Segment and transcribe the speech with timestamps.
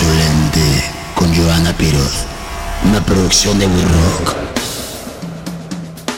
[0.00, 0.82] Insolente
[1.14, 2.24] con Joana Piroz,
[2.88, 4.34] una producción de We Rock.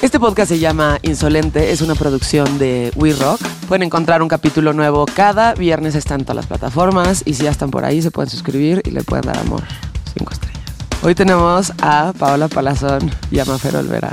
[0.02, 3.40] Este podcast se llama Insolente, es una producción de We Rock.
[3.66, 7.72] Pueden encontrar un capítulo nuevo cada viernes, están todas las plataformas y si ya están
[7.72, 9.62] por ahí se pueden suscribir y le pueden dar amor.
[10.16, 10.62] Cinco estrellas.
[11.02, 14.12] Hoy tenemos a Paola Palazón y a Mafer Olvera.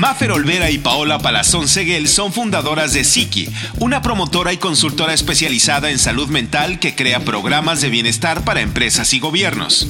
[0.00, 3.50] Mafer Olvera y Paola Palazón Seguel son fundadoras de Siki,
[3.80, 9.12] una promotora y consultora especializada en salud mental que crea programas de bienestar para empresas
[9.12, 9.86] y gobiernos.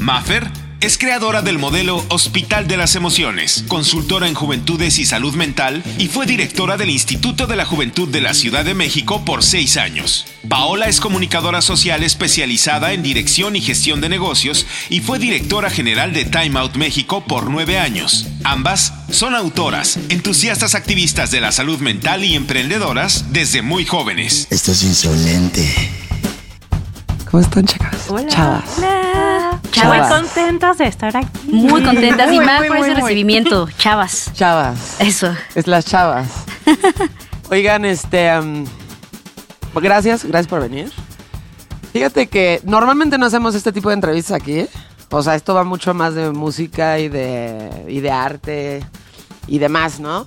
[0.00, 5.82] Mafer es creadora del modelo Hospital de las Emociones, consultora en juventudes y salud mental
[5.98, 9.76] y fue directora del Instituto de la Juventud de la Ciudad de México por seis
[9.76, 10.26] años.
[10.48, 16.14] Paola es comunicadora social especializada en dirección y gestión de negocios y fue directora general
[16.14, 18.26] de Time Out México por nueve años.
[18.42, 24.46] Ambas son autoras, entusiastas activistas de la salud mental y emprendedoras desde muy jóvenes.
[24.50, 25.99] Esto es insolente.
[27.30, 28.10] ¿Cómo están, chicas?
[28.10, 28.26] Hola.
[28.28, 28.78] Chavas.
[28.78, 29.60] Hola.
[29.70, 30.08] Chavas.
[30.08, 31.28] Muy contentas de estar aquí.
[31.52, 33.02] Muy contentas y Muy, más muy, por muy, ese muy.
[33.02, 34.32] recibimiento, chavas.
[34.34, 35.00] Chavas.
[35.00, 35.32] Eso.
[35.54, 36.26] Es las chavas.
[37.50, 38.30] Oigan, este.
[39.74, 40.90] gracias, gracias por venir.
[41.92, 44.66] Fíjate que normalmente no hacemos este tipo de entrevistas aquí.
[45.10, 48.84] O sea, esto va mucho más de música y de, y de arte
[49.46, 50.26] y demás, ¿no?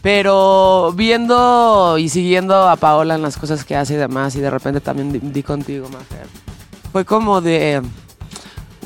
[0.00, 4.50] Pero viendo y siguiendo a Paola en las cosas que hace y demás, y de
[4.50, 6.26] repente también di, di contigo, Mafer,
[6.92, 7.82] fue como de.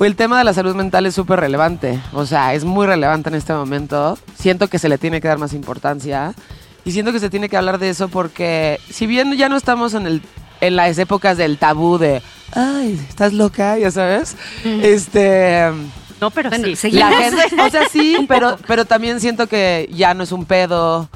[0.00, 1.98] El tema de la salud mental es súper relevante.
[2.12, 4.18] O sea, es muy relevante en este momento.
[4.38, 6.34] Siento que se le tiene que dar más importancia.
[6.84, 9.94] Y siento que se tiene que hablar de eso porque, si bien ya no estamos
[9.94, 10.22] en, el,
[10.60, 15.68] en las épocas del tabú de, ay, estás loca, ya sabes, este.
[16.20, 16.76] No, pero Bueno, sí.
[16.76, 17.10] seguimos.
[17.10, 21.08] La gente, o sea, sí, pero, pero también siento que ya no es un pedo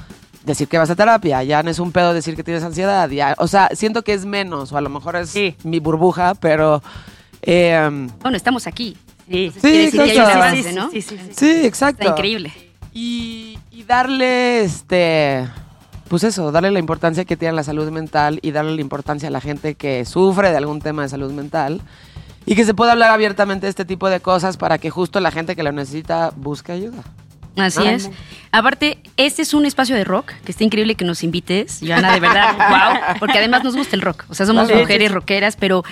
[0.45, 3.35] decir que vas a terapia, ya no es un pedo decir que tienes ansiedad, ya,
[3.39, 5.55] o sea, siento que es menos, o a lo mejor es Sí.
[5.65, 6.83] mi burbuja, pero...
[7.43, 8.97] eh, Bueno, estamos aquí.
[9.31, 11.03] Sí, Sí,
[11.37, 12.01] sí, exacto.
[12.03, 12.53] Está increíble.
[12.93, 15.47] Y, y darle, este,
[16.09, 19.31] pues eso, darle la importancia que tiene la salud mental y darle la importancia a
[19.31, 21.81] la gente que sufre de algún tema de salud mental
[22.47, 25.31] y que se pueda hablar abiertamente de este tipo de cosas para que justo la
[25.31, 27.05] gente que lo necesita busque ayuda.
[27.57, 27.93] Así Ah.
[27.93, 28.11] es.
[28.53, 32.21] Aparte, este es un espacio de rock, que está increíble que nos invites, Joana, de
[32.21, 32.55] verdad,
[33.09, 34.25] wow, porque además nos gusta el rock.
[34.29, 35.85] O sea, somos mujeres rockeras, pero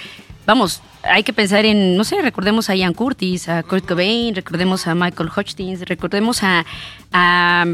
[0.46, 4.86] vamos, hay que pensar en, no sé, recordemos a Ian Curtis, a Kurt Cobain, recordemos
[4.86, 6.64] a Michael Hutchins, recordemos a,
[7.12, 7.64] a,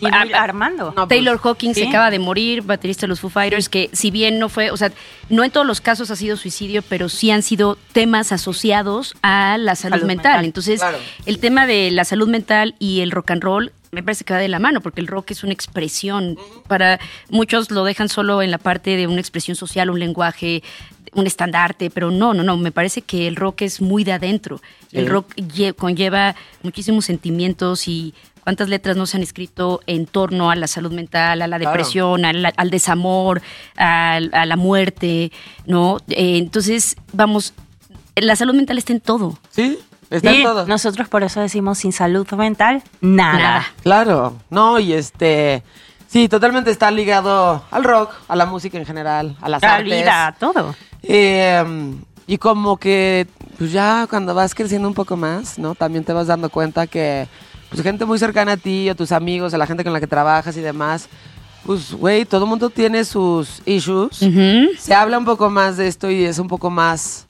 [0.00, 0.92] Y a- muy- Armando.
[0.96, 1.82] No, Taylor Hawkins Sí.
[1.82, 4.76] se acaba de morir, baterista de los Foo Fighters, que si bien no fue, o
[4.76, 4.90] sea,
[5.28, 9.56] no en todos los casos ha sido suicidio, pero sí han sido temas asociados a
[9.58, 10.32] la salud, Salud mental.
[10.32, 10.44] mental.
[10.44, 10.98] Entonces, Claro.
[11.26, 14.38] el tema de la salud mental y el rock and roll me parece que va
[14.38, 16.38] de la mano, porque el rock es una expresión.
[16.68, 20.62] Para muchos lo dejan solo en la parte de una expresión social, un lenguaje,
[21.12, 24.60] un estandarte, pero no, no, no, me parece que el rock es muy de adentro.
[24.92, 28.14] El rock lle- conlleva muchísimos sentimientos y
[28.44, 31.70] cuántas letras no se han escrito en torno a la salud mental, a la Claro.
[31.70, 33.42] depresión, al, al desamor,
[33.76, 35.32] al- a la muerte,
[35.66, 35.98] ¿no?
[36.08, 37.54] Eh, entonces, vamos,
[38.16, 39.38] la salud mental está en todo.
[39.50, 39.78] ¿Sí?
[40.10, 40.66] Está Sí, en todo.
[40.66, 43.38] nosotros por eso decimos sin salud mental, nada.
[43.38, 43.64] Nada.
[43.82, 45.62] Claro, no, y este...
[46.08, 50.00] Sí, totalmente está ligado al rock, a la música en general, a las La artes.
[50.00, 50.74] vida, todo.
[51.04, 51.64] Eh,
[52.26, 55.76] y como que, pues ya cuando vas creciendo un poco más, ¿no?
[55.76, 57.28] También te vas dando cuenta que,
[57.70, 60.06] pues gente muy cercana a ti, o tus amigos, a la gente con la que
[60.06, 61.08] trabajas y demás,
[61.64, 64.20] pues, güey, todo el mundo tiene sus issues.
[64.78, 67.26] Se habla un poco más de esto y es un poco más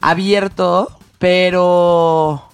[0.00, 2.46] abierto, pero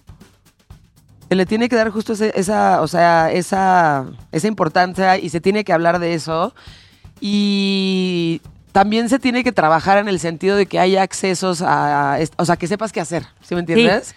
[1.28, 5.40] se le tiene que dar justo ese- esa, o sea, esa, esa importancia y se
[5.40, 6.54] tiene que hablar de eso.
[7.20, 8.40] Y
[8.72, 12.56] también se tiene que trabajar en el sentido de que haya accesos a, o sea,
[12.56, 14.14] que sepas qué hacer, ¿sí me entiendes?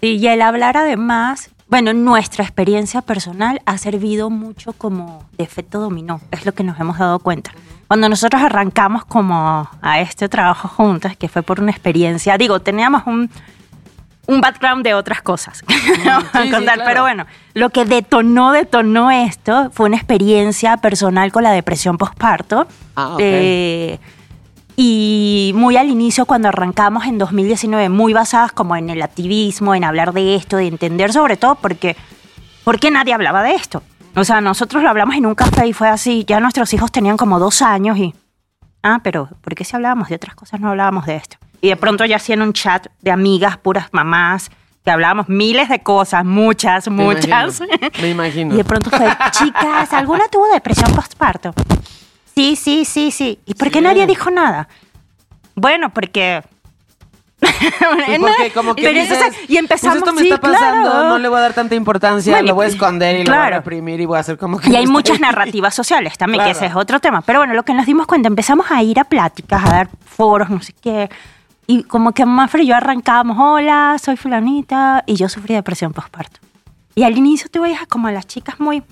[0.00, 5.78] Sí, y el hablar además, bueno, nuestra experiencia personal ha servido mucho como de efecto
[5.78, 7.52] dominó, es lo que nos hemos dado cuenta.
[7.86, 13.06] Cuando nosotros arrancamos como a este trabajo juntas, que fue por una experiencia, digo, teníamos
[13.06, 13.30] un,
[14.26, 16.82] un background de otras cosas que vamos a sí, contar, claro.
[16.86, 22.66] pero bueno, lo que detonó, detonó esto fue una experiencia personal con la depresión postparto.
[22.96, 23.16] Ah.
[23.20, 24.00] Eh,
[24.82, 29.84] y muy al inicio, cuando arrancamos en 2019, muy basadas como en el activismo, en
[29.84, 31.96] hablar de esto, de entender sobre todo porque,
[32.64, 33.82] porque nadie hablaba de esto.
[34.16, 37.18] O sea, nosotros lo hablamos en un café y fue así, ya nuestros hijos tenían
[37.18, 38.14] como dos años y...
[38.82, 41.36] Ah, pero ¿por qué si hablábamos de otras cosas no hablábamos de esto?
[41.60, 44.50] Y de pronto ya hacían un chat de amigas, puras mamás,
[44.82, 47.26] que hablábamos miles de cosas, muchas, Me muchas.
[47.60, 48.54] imagino, Me imagino.
[48.54, 51.52] Y de pronto fue, chicas, ¿alguna tuvo depresión postparto?
[52.40, 53.38] Sí, sí, sí, sí.
[53.44, 53.84] ¿Y por qué Sí.
[53.84, 54.66] nadie dijo nada?
[55.54, 56.42] Bueno, porque
[57.40, 61.08] porque como que dices, y empezamos, pues esto me sí, está pasando, claro.
[61.10, 63.38] no le voy a dar tanta importancia, Bueno, lo voy a esconder y lo voy
[63.38, 63.56] a claro.
[63.56, 66.44] reprimir y voy a hacer como que Y no hay estoy- muchas narrativas sociales también,
[66.44, 66.58] que Claro.
[66.58, 67.20] ese es otro tema.
[67.22, 70.48] Pero bueno, lo que nos dimos cuenta, empezamos a ir a pláticas, a dar foros,
[70.50, 71.10] no sé qué.
[71.66, 76.40] Y como que Mafra y yo arrancábamos, hola, soy fulanita, y yo sufrí depresión postparto.
[76.94, 78.82] Y al inicio te veías como a las chicas muy...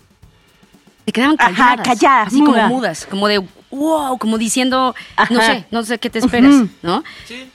[1.08, 1.86] Se quedaban Ajá, calladas.
[1.88, 3.06] calladas, Así como mudas.
[3.06, 3.38] como de
[3.70, 4.94] wow, como diciendo,
[5.30, 6.54] no sé, no sé qué te esperas.
[6.82, 7.02] ¿no?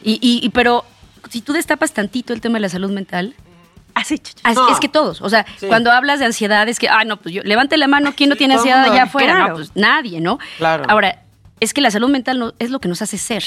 [0.04, 0.84] Y, y- y- pero
[1.30, 3.36] si tú destapas tantito el tema de la salud mental,
[3.94, 4.70] Así, ch- ch- as- No.
[4.72, 5.68] es que todos, o sea, Sí.
[5.68, 8.34] cuando hablas de ansiedad es que, ah, no, pues yo, levante la mano, ¿quién no
[8.34, 8.94] Sí, tiene ansiedad mundo.
[8.94, 9.36] allá afuera?
[9.36, 9.50] Claro.
[9.50, 10.40] No, pues nadie, ¿no?
[10.58, 10.86] Claro.
[10.90, 11.22] Ahora,
[11.60, 13.44] es que la salud mental no, es lo que nos hace ser.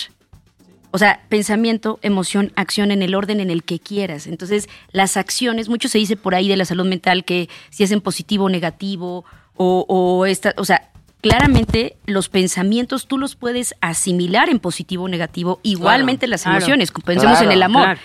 [0.92, 4.28] O sea, pensamiento, emoción, acción en el orden en el que quieras.
[4.28, 7.90] Entonces, las acciones, mucho se dice por ahí de la salud mental que si es
[7.90, 9.24] en positivo o negativo,
[9.56, 15.08] o, o esta, o sea, claramente los pensamientos tú los puedes asimilar en positivo o
[15.08, 16.58] negativo, igualmente las claro.
[16.58, 16.92] emociones.
[17.04, 17.84] Pensemos en el amor.
[17.84, 18.00] claro.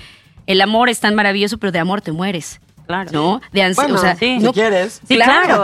[0.48, 2.60] El amor es tan maravilloso, pero de amor te mueres.
[2.88, 3.10] Claro.
[3.14, 3.42] ¿No?
[3.54, 5.00] De ansi- Bueno, o sea, si no- quieres.
[5.08, 5.62] Sí, claro.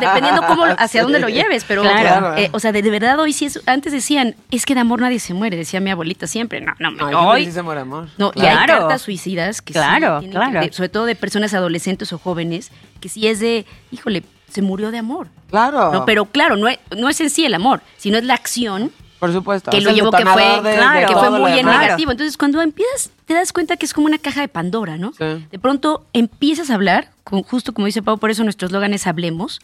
[0.00, 1.02] dependiendo cómo, hacia Sí.
[1.02, 2.36] dónde lo lleves, pero, Claro.
[2.36, 5.00] eh, o sea, de, de verdad hoy sí es, antes decían, es que de amor
[5.00, 8.08] nadie se muere, decía mi abuelita siempre, no, no, No, hoy, sí se muere amor.
[8.16, 8.78] no, y hay Claro.
[8.80, 10.60] cartas suicidas que sí Claro, tienen claro.
[10.60, 12.70] que- de- sobre todo de personas adolescentes o jóvenes,
[13.00, 15.28] que sí es de, híjole, se murió de amor.
[15.50, 15.92] Claro.
[15.92, 18.92] No, pero claro, no es, no es en sí el amor, sino es la acción
[19.18, 19.70] Por supuesto.
[19.70, 22.10] que lo llevó que fue, de claro, que fue muy en negativo.
[22.10, 25.12] Entonces, cuando empiezas, te das cuenta que es como una caja de Pandora, ¿no?
[25.12, 25.46] Sí.
[25.50, 29.06] De pronto empiezas a hablar, con- justo como dice Pau, por eso nuestro eslogan es
[29.06, 29.60] Hablemos,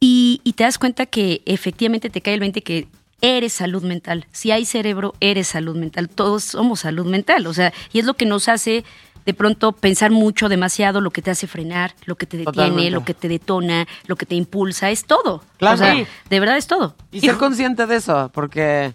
[0.00, 2.88] y, y te das cuenta que efectivamente te cae el 20 que
[3.20, 4.26] eres salud mental.
[4.32, 6.10] Si hay cerebro, eres salud mental.
[6.10, 7.46] Todos somos salud mental.
[7.46, 8.84] O sea, y es lo que nos hace
[9.26, 12.90] de pronto pensar mucho, demasiado, lo que te hace frenar, lo que te detiene, Totalmente.
[12.90, 15.42] lo que te detona, lo que te impulsa, es todo.
[15.58, 15.74] Claro.
[15.74, 16.06] O sea, Sí.
[16.28, 16.94] de verdad es todo.
[17.10, 18.94] Y ser consciente de eso, porque,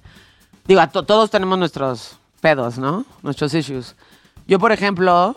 [0.68, 3.06] digo, to- todos tenemos nuestros pedos, ¿no?
[3.24, 3.96] Nuestros issues.
[4.48, 5.36] Yo, por ejemplo,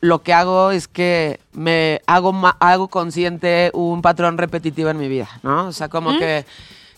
[0.00, 5.28] lo que hago es que me hago, hago consciente un patrón repetitivo en mi vida,
[5.42, 5.66] ¿no?
[5.66, 6.44] O sea, como que,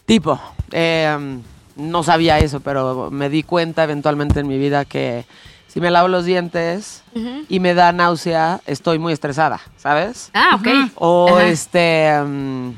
[0.06, 0.40] tipo,
[0.72, 1.38] eh,
[1.76, 5.26] no sabía eso, pero me di cuenta eventualmente en mi vida que
[5.74, 7.02] si me lavo los dientes
[7.48, 10.30] y me da náusea, estoy muy estresada, ¿sabes?
[10.32, 10.66] Ah, ok.
[10.94, 12.12] O este.
[12.24, 12.70] mm,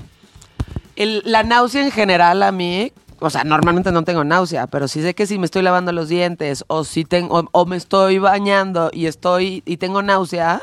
[0.97, 2.91] el- la náusea en general a mí.
[3.19, 6.09] O sea, normalmente no tengo náusea, pero sí sé que si me estoy lavando los
[6.09, 10.61] dientes o si tengo o, o me estoy bañando y estoy y tengo náusea,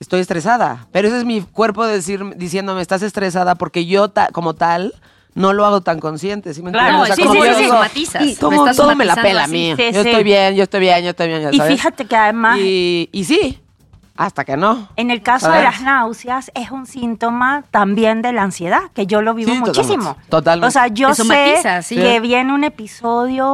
[0.00, 0.86] estoy estresada.
[0.92, 4.94] Pero ese es mi cuerpo decir, diciéndome, estás estresada porque yo ta- como tal
[5.34, 7.16] no lo hago tan consciente, ¿sí me Claro, entiendes?
[7.16, 7.68] sí, como sí, sí, yo sí.
[7.68, 9.74] somatizas, y todo, todo me la pela a mí.
[9.76, 10.08] Sí, yo sí.
[10.08, 11.72] estoy bien, yo estoy bien, yo estoy bien, ya Y sabes.
[11.74, 12.58] fíjate que además...
[12.58, 13.60] Y, y sí,
[14.16, 14.88] hasta que no.
[14.96, 19.22] En el caso de las náuseas es un síntoma también de la ansiedad, que yo
[19.22, 20.16] lo vivo Sí, muchísimo.
[20.28, 20.66] totalmente, totalmente.
[20.66, 21.54] O sea, yo sé
[21.88, 23.46] que viene un episodio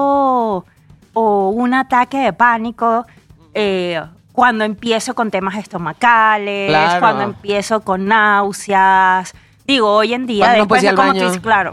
[1.13, 3.07] o un ataque de pánico
[3.55, 4.03] eh,
[4.33, 7.01] cuando empiezo con temas estomacales, Claro.
[7.01, 9.35] cuando empiezo con náuseas.
[9.67, 11.21] Digo, hoy en día, Cuando no después puedes ir de al cómo baño.
[11.21, 11.71] tú dices, claro.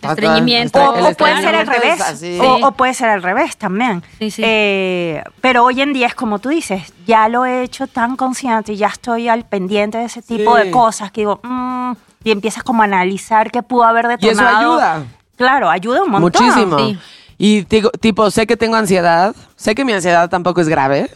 [0.00, 0.78] Estreñimiento.
[0.80, 2.00] O, o puede ser al estreñimiento es revés.
[2.00, 2.38] así.
[2.40, 4.02] O, puede ser al revés también.
[4.18, 4.42] Sí, sí.
[4.44, 8.72] Eh, pero hoy en día es como tú dices, ya lo he hecho tan consciente
[8.72, 10.64] y ya estoy al pendiente de ese tipo Sí.
[10.64, 11.92] de cosas que digo, mm,
[12.24, 14.58] y empiezas como a analizar qué pudo haber Y eso detonado.
[14.74, 15.02] ayuda.
[15.36, 16.44] Claro, ayuda un montón.
[16.44, 16.78] Muchísimo.
[16.78, 16.98] Sí.
[17.38, 19.34] Y digo, tipo, sé que tengo ansiedad.
[19.56, 21.10] Sé que mi ansiedad tampoco es grave.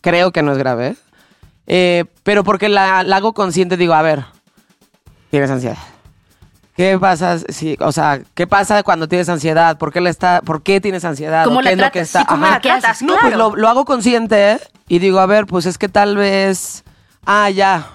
[0.00, 0.96] Creo que no es grave.
[1.66, 4.24] Eh, pero porque la, la hago consciente, digo, a ver,
[5.30, 5.76] tienes ansiedad.
[6.76, 9.78] ¿Qué pasa si, o sea, qué pasa cuando tienes ansiedad?
[9.78, 11.44] ¿Por qué la está, por qué tienes ansiedad?
[11.44, 12.20] ¿Cómo ¿O la qué es lo que está?
[12.20, 13.00] Sí, ¿cómo la tratas?
[13.00, 13.22] No, Claro.
[13.22, 16.84] pues lo, lo hago consciente y digo, a ver, pues es que tal vez,
[17.24, 17.86] ah, ya,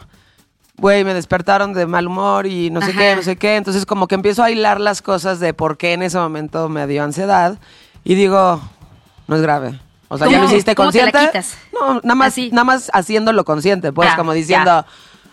[0.77, 2.99] güey, me despertaron de mal humor y no sé Ajá.
[2.99, 3.55] qué, no sé qué.
[3.55, 6.87] Entonces como que empiezo a hilar las cosas de por qué en ese momento me
[6.87, 7.59] dio ansiedad
[8.03, 8.61] y digo,
[9.27, 9.79] no es grave.
[10.07, 11.37] O sea, ya ¿Cómo- lo hiciste cómo te la consciente.
[11.39, 11.57] quitas?
[11.71, 12.49] No, nada más, Así.
[12.51, 14.85] nada más haciéndolo consciente, pues Ah, como ya.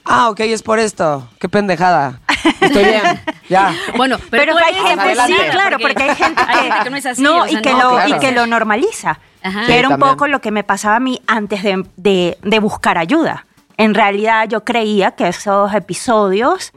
[0.08, 2.20] Ah, ok, es por esto, qué pendejada.
[2.60, 3.02] Estoy bien,
[3.48, 3.74] ya.
[3.96, 5.34] Bueno, pero, Pero, tú hay eres gente, adelante.
[5.36, 6.42] sí, claro, porque, hay gente
[6.84, 7.22] que, no es así.
[7.22, 8.16] no, o sea, y, que no, lo, claro.
[8.16, 9.18] y que lo normaliza.
[9.42, 9.60] Ajá.
[9.60, 10.10] Que Sí, era un también.
[10.12, 13.46] poco lo que me pasaba a mí antes de, de- de buscar ayuda.
[13.76, 16.72] En realidad yo creía que esos episodios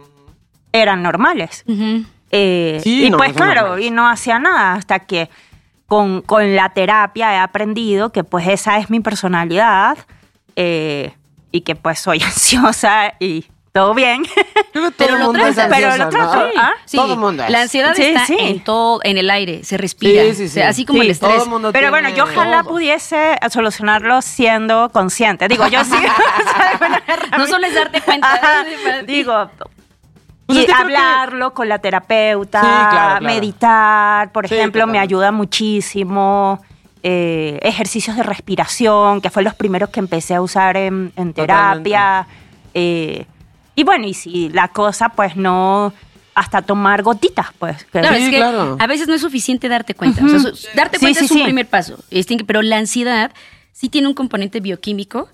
[0.72, 1.64] eran normales.
[1.68, 2.06] Ujú.
[2.32, 3.86] Eh, Sí, y no, pues claro, normales.
[3.88, 5.30] y no hacía nada hasta que
[5.88, 9.98] con, con la terapia he aprendido que pues esa es mi personalidad
[10.56, 11.14] eh,
[11.52, 14.24] y que pues soy ansiosa y todo bien.
[14.74, 15.78] Todo Pero el lo mundo es tratas.
[15.80, 16.32] Pero lo ansioso, ¿no?
[16.42, 16.50] trato.
[16.58, 17.50] Ah, Sí, Todo el mundo es.
[17.50, 18.36] La ansiedad Sí, está sí.
[18.38, 20.24] en todo, en el aire, se respira.
[20.24, 20.70] Sí, sí, O sea, sí.
[20.70, 21.34] así como Sí, el estrés.
[21.36, 22.72] Todo el mundo Pero bueno, yo ojalá todo.
[22.74, 25.48] pudiese solucionarlo siendo consciente.
[25.48, 25.92] Digo, yo sí.
[27.38, 28.66] No solo es darte cuenta.
[29.08, 29.50] Digo,
[30.48, 33.26] Pues y que hablarlo con la terapeuta, Sí, claro, claro.
[33.26, 36.62] meditar, por Sí, ejemplo, me ayuda muchísimo.
[37.04, 42.28] Eh, ejercicios de respiración, que fue los primeros que empecé a usar en, en terapia.
[42.74, 43.26] eh,
[43.76, 45.94] y bueno, y si la cosa pues no,
[46.36, 47.84] hasta tomar gotitas, pues.
[47.86, 48.78] que- Claro, Sí, es que claro.
[48.80, 50.24] a veces no es suficiente darte cuenta.
[50.24, 51.44] O sea, darte cuenta sí, es un sí.
[51.44, 51.98] primer paso.
[52.46, 53.32] Pero la ansiedad
[53.72, 55.30] sí tiene un componente bioquímico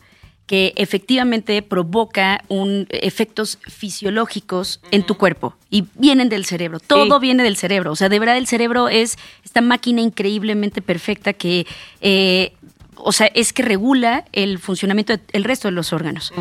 [0.47, 6.79] que efectivamente provoca un, efectos fisiológicos en tu cuerpo y vienen del cerebro.
[6.79, 7.91] Todo viene del cerebro.
[7.91, 11.67] O sea, de verdad el cerebro es esta máquina increíblemente perfecta que,
[11.99, 12.53] eh,
[12.99, 16.33] o sea, es que regula el funcionamiento del resto de los órganos.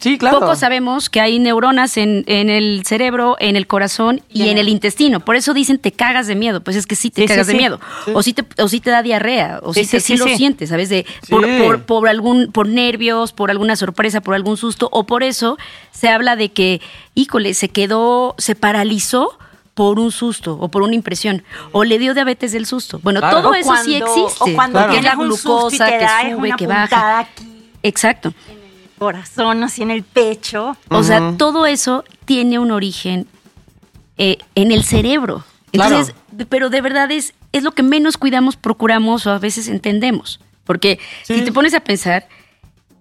[0.00, 0.40] Sí, claro.
[0.40, 4.68] Poco sabemos que hay neuronas en, en el cerebro, en el corazón y en el
[4.68, 5.20] intestino.
[5.20, 6.62] Por eso dicen te cagas de miedo.
[6.62, 7.58] Pues es que sí te Sí, sí, cagas de sí.
[7.58, 7.80] miedo.
[8.14, 9.60] O sí te, o sí te da diarrea.
[9.62, 10.88] O sí, Sí, te, lo sientes, ¿sabes?
[10.88, 14.88] De, por, por, por algún, por nervios, por alguna sorpresa, por algún susto.
[14.92, 15.58] O por eso
[15.92, 16.80] se habla de que,
[17.14, 19.38] híjole, se quedó, se paralizó
[19.74, 21.42] por un susto o por una impresión.
[21.72, 23.00] O le dio diabetes del susto.
[23.02, 23.40] Bueno, Claro.
[23.42, 24.38] todo O eso sí existe.
[24.52, 25.02] O cuando Claro.
[25.02, 27.18] La glucosa te que sube, una que baja.
[27.20, 28.32] aquí, Exacto.
[28.98, 30.76] corazón, así en el pecho.
[30.88, 33.26] O sea, todo eso tiene un origen
[34.16, 35.42] eh, en el cerebro.
[35.72, 35.90] Claro.
[35.96, 39.66] Entonces, de- pero de verdad es, es lo que menos cuidamos, procuramos o a veces
[39.66, 40.38] entendemos.
[40.64, 41.34] Porque Sí.
[41.34, 42.28] si te pones a pensar,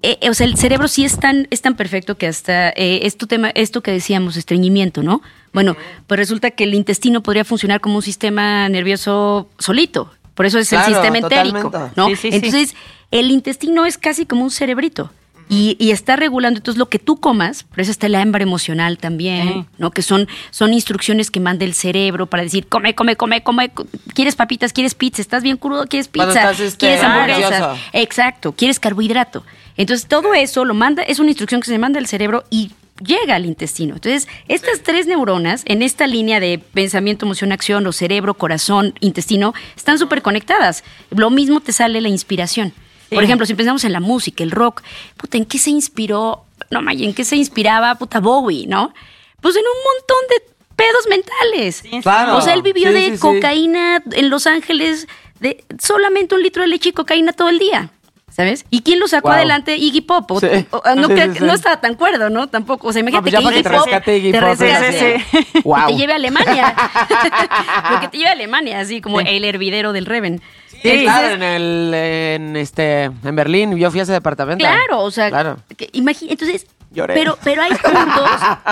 [0.04, 3.00] eh, eh, o sea, el cerebro sí es tan, es tan perfecto que hasta eh,
[3.04, 5.22] esto, tema, esto que decíamos, estreñimiento, ¿no?
[5.54, 5.76] Bueno,
[6.08, 10.12] pues resulta que el intestino podría funcionar como un sistema nervioso solito.
[10.36, 11.94] Por eso es Claro, el sistema entérico, totalmente.
[11.96, 12.08] ¿no?
[12.10, 12.36] Sí, sí, sí.
[12.36, 12.76] Entonces,
[13.12, 15.10] el intestino es casi como un cerebrito.
[15.50, 18.98] Y, y está regulando, entonces lo que tú comas, por eso está el hambre emocional
[18.98, 19.66] también, Sí.
[19.78, 19.92] ¿no?
[19.92, 23.72] Que son, son instrucciones que manda el cerebro para decir, come, come, come, come,
[24.16, 27.78] quieres papitas, quieres pizza, estás bien crudo, quieres pizza, estás, este, quieres hamburguesas.
[27.92, 29.44] Exacto, quieres carbohidrato.
[29.78, 32.72] Entonces todo eso lo manda, es una instrucción que se manda al cerebro y
[33.04, 33.96] llega al intestino.
[33.96, 39.54] Entonces, estas tres neuronas en esta línea de pensamiento, emoción, acción, o cerebro, corazón, intestino,
[39.76, 40.84] están súper conectadas.
[41.10, 42.74] Lo mismo te sale la inspiración.
[43.12, 44.82] Por ejemplo, si pensamos en la música, el rock,
[45.18, 46.46] puta, ¿en qué se inspiró?
[46.72, 48.92] No, Maya, ¿en qué se inspiraba puta Bowie, no?
[49.40, 51.84] Pues en un montón de pedos mentales.
[52.02, 52.38] Claro.
[52.38, 53.18] O sea, él vivió Sí, de sí, sí.
[53.20, 55.08] cocaína en Los Ángeles,
[55.40, 57.92] de solamente un litro de leche y cocaína todo el día.
[58.36, 58.66] ¿Sabes?
[58.72, 59.36] ¿Y quién lo sacó Wow.
[59.38, 59.78] adelante?
[59.78, 60.32] Iggy Pop.
[60.32, 60.48] O- Sí.
[60.72, 61.44] o- no, Sí, que- sí, sí.
[61.44, 62.48] no estaba tan cuerdo, ¿no?
[62.48, 62.88] Tampoco.
[62.88, 65.24] O sea, imagínate pues que Iggy te Pop rescate Iggy te Pop, rescate,
[65.62, 66.76] que te lleve a Alemania.
[67.92, 70.42] Porque te lleve a Alemania, así como el hervidero del Reven.
[70.68, 73.78] Sí, Entonces, claro, en, el, en, este, en Berlín.
[73.78, 74.64] Yo fui a ese departamento.
[74.66, 75.58] Claro, o sea, Claro.
[75.78, 77.14] que entonces, Lloré.
[77.14, 78.30] pero, pero hay puntos,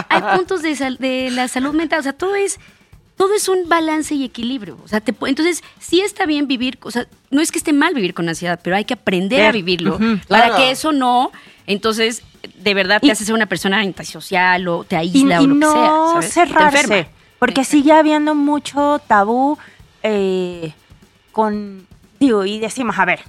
[0.09, 2.59] hay puntos de, sal- de la salud mental, o sea, todo es,
[3.21, 4.79] todo es un balance y equilibrio.
[4.83, 7.93] O sea, te entonces, sí está bien vivir, o sea, no es que esté mal
[7.93, 10.55] vivir con ansiedad, pero hay que aprender a vivirlo para claro.
[10.55, 11.31] que eso no,
[11.67, 12.23] entonces,
[12.55, 15.53] de verdad te Y- haces ser una persona antisocial o te aísla y o lo
[15.53, 16.25] no que sea, ¿sabes?
[16.25, 17.09] Te cerrarse, enferma.
[17.37, 19.55] porque sigue habiendo mucho tabú
[20.01, 20.73] eh,
[21.31, 21.85] con,
[22.19, 23.19] digo, y decimos, a ver,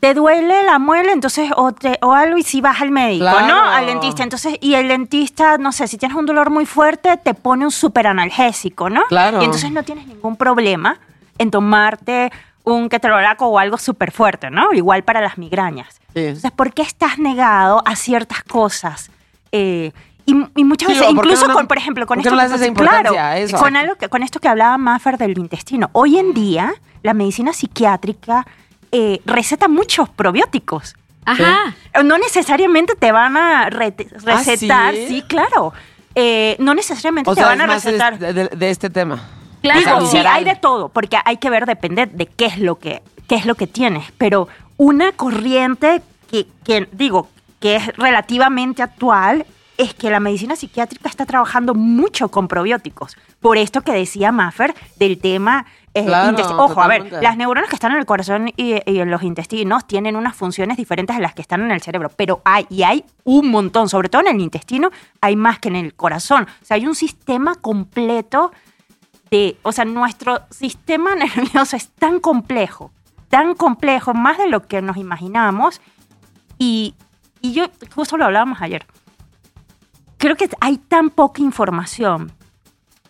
[0.00, 3.46] te duele la muela, entonces, o, te, o algo, y si vas al médico, Claro.
[3.46, 3.60] ¿no?
[3.62, 7.32] Al dentista, entonces, y el dentista, no sé, si tienes un dolor muy fuerte, te
[7.34, 9.02] pone un súper analgésico, ¿no?
[9.08, 9.40] Claro.
[9.40, 10.98] Y entonces no tienes ningún problema
[11.38, 12.30] en tomarte
[12.62, 14.72] un ketorolaco o algo súper fuerte, ¿no?
[14.72, 15.94] Igual para las migrañas.
[16.14, 16.20] Sí.
[16.20, 19.10] Entonces, ¿por qué estás negado a ciertas cosas?
[19.52, 19.92] Eh,
[20.26, 22.36] y, y muchas Sí, veces, incluso no- con, por ejemplo, con esto no
[22.74, 23.56] claro, eso?
[23.58, 25.88] con algo que, con esto que hablaba Maffer del intestino.
[25.92, 28.44] Hoy en día, la medicina psiquiátrica
[28.92, 30.96] eh, receta muchos probióticos.
[31.24, 31.74] Ajá.
[32.04, 35.06] No necesariamente te van a ¿Ah, recetar, sí?
[35.08, 35.22] sí?
[35.22, 35.72] claro.
[36.14, 38.18] Eh, no necesariamente O te sea, van a recetar.
[38.18, 39.22] de, de- de este tema.
[39.60, 40.06] Claro.
[40.06, 43.02] Sea, sí, hay de todo, porque hay que ver, depende de qué es lo que,
[43.28, 44.04] qué es lo que tienes.
[44.16, 46.00] Pero una corriente
[46.30, 47.28] que, que, digo,
[47.60, 49.44] que es relativamente actual
[49.76, 53.16] es que la medicina psiquiátrica está trabajando mucho con probióticos.
[53.40, 55.66] Por esto que decía Maffer del tema
[55.96, 59.10] eh, Claro, Ojo, a ver, las neuronas que están en el corazón y, y en
[59.10, 62.66] los intestinos tienen unas funciones diferentes a las que están en el cerebro, pero hay,
[62.68, 66.46] y hay un montón, sobre todo en el intestino, hay más que en el corazón.
[66.62, 68.52] O sea, hay un sistema completo
[69.30, 72.90] de, o sea, nuestro sistema nervioso es tan complejo,
[73.28, 75.80] tan complejo, más de lo que nos imaginamos.
[76.58, 76.94] Y,
[77.40, 78.86] y yo, justo lo hablábamos ayer,
[80.18, 82.32] creo que hay tan poca información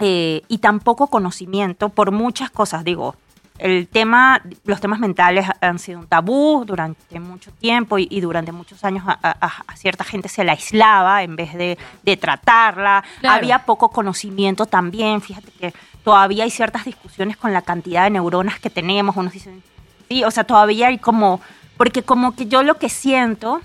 [0.00, 2.84] eh, y tan poco conocimiento por muchas cosas.
[2.84, 3.14] Digo,
[3.58, 8.52] el tema, los temas mentales han sido un tabú durante mucho tiempo y, y durante
[8.52, 13.02] muchos años a, a- a cierta gente se la aislaba en vez de, de tratarla.
[13.20, 13.36] Claro.
[13.36, 15.22] Había poco conocimiento también.
[15.22, 15.72] Fíjate que
[16.04, 19.16] todavía hay ciertas discusiones con la cantidad de neuronas que tenemos.
[19.16, 19.62] Unos dicen,
[20.08, 21.40] sí, o sea, todavía hay como,
[21.78, 23.62] porque como que yo lo que siento,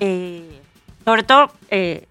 [0.00, 0.62] eh,
[1.04, 2.08] sobre todo, eh,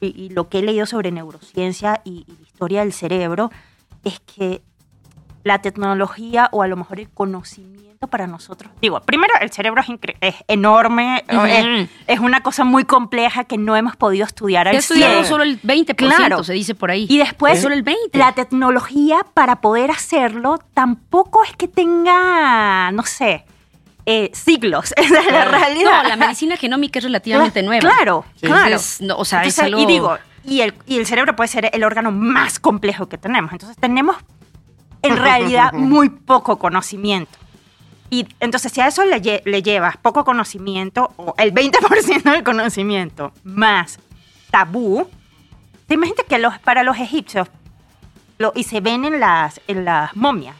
[0.00, 2.24] y, y lo que he leído sobre neurociencia y,
[2.64, 3.50] historia del cerebro,
[4.04, 4.62] es que
[5.42, 8.70] la tecnología o a lo mejor el conocimiento para nosotros.
[8.80, 9.82] Digo, primero, el cerebro
[10.20, 15.16] es, enorme, es, es una cosa muy compleja que no hemos podido estudiar al estudiamos
[15.18, 15.26] 100.
[15.26, 16.42] solo el 20%, Claro.
[16.44, 17.06] se dice por ahí.
[17.10, 17.94] Y después, Solo el 20%.
[18.14, 23.44] la tecnología para poder hacerlo tampoco es que tenga, no sé,
[24.06, 24.92] eh, siglos.
[24.96, 26.02] Esa es la realidad.
[26.04, 27.80] No, la medicina genómica es relativamente nueva.
[27.80, 28.46] Claro, Sí.
[28.46, 28.64] claro.
[28.66, 31.48] Entonces, no, o sea, es Entonces, algo- Y digo, y el, y el cerebro puede
[31.48, 33.52] ser el órgano más complejo que tenemos.
[33.52, 34.16] Entonces tenemos
[35.02, 37.38] en realidad muy poco conocimiento.
[38.10, 42.44] Y entonces si a eso le, lle- le llevas poco conocimiento, o el 20% del
[42.44, 43.98] conocimiento, más
[44.50, 45.08] tabú,
[45.86, 47.48] te imaginas que los, para los egipcios,
[48.38, 50.56] lo, y se ven en las, en las momias,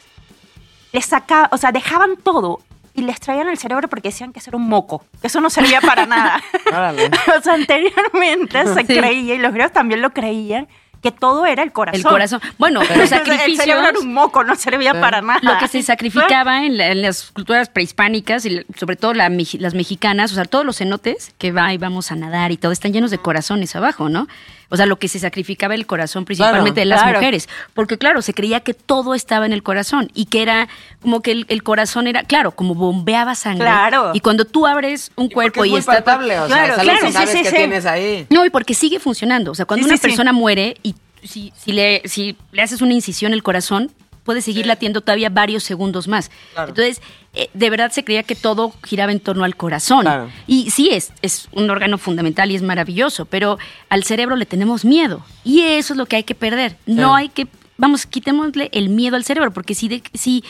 [0.92, 2.60] les saca, o sea, dejaban todo
[2.94, 5.50] y les traían el cerebro porque decían que eso era un moco, que eso no
[5.50, 6.40] servía para nada.
[7.38, 8.86] O sea, anteriormente se Sí.
[8.86, 10.68] creía, y los griegos también lo creían,
[11.02, 11.98] que todo era el corazón.
[12.00, 12.40] El corazón.
[12.56, 15.38] Bueno, los Entonces, El cerebro era un moco, no servía para nada.
[15.42, 19.74] Lo que se sacrificaba en, la- en las culturas prehispánicas, y sobre todo la las
[19.74, 22.92] mexicanas, o sea, todos los cenotes que va y vamos a nadar y todo, están
[22.94, 24.28] llenos de corazones abajo, ¿no?
[24.74, 27.18] O sea, lo que se sacrificaba el corazón principalmente de las claro.
[27.18, 27.48] mujeres.
[27.72, 30.68] Porque, claro, se creía que todo estaba en el corazón y que era
[31.00, 33.64] como que el, el corazón era, claro, como bombeaba sangre.
[33.64, 34.10] Claro.
[34.14, 36.02] Y cuando tú abres un cuerpo es y muy está.
[36.04, 37.56] palpable, o sea, Claro, es algo claro, que sí, sabes sí, que sí.
[37.56, 38.26] tienes ahí.
[38.30, 39.52] No, y porque sigue funcionando.
[39.52, 43.32] O sea, cuando una persona muere y si, si, le, si le haces una incisión
[43.32, 43.90] en el corazón,
[44.24, 46.30] puede seguir latiendo todavía varios segundos más.
[46.54, 46.70] Claro.
[46.70, 47.00] Entonces,
[47.34, 50.00] eh, de verdad se creía que todo giraba en torno al corazón.
[50.02, 50.30] Claro.
[50.46, 53.58] Y sí, es, es un órgano fundamental y es maravilloso, pero
[53.90, 55.22] al cerebro le tenemos miedo.
[55.44, 56.76] Y eso es lo que hay que perder.
[56.86, 60.42] No hay que, vamos, quitémosle el miedo al cerebro, porque si, de- si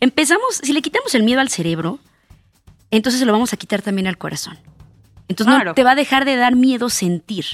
[0.00, 1.98] empezamos, si le quitamos el miedo al cerebro,
[2.90, 4.58] entonces se lo vamos a quitar también al corazón.
[5.28, 5.70] Entonces Claro.
[5.70, 7.44] no, te va a dejar de dar miedo sentir.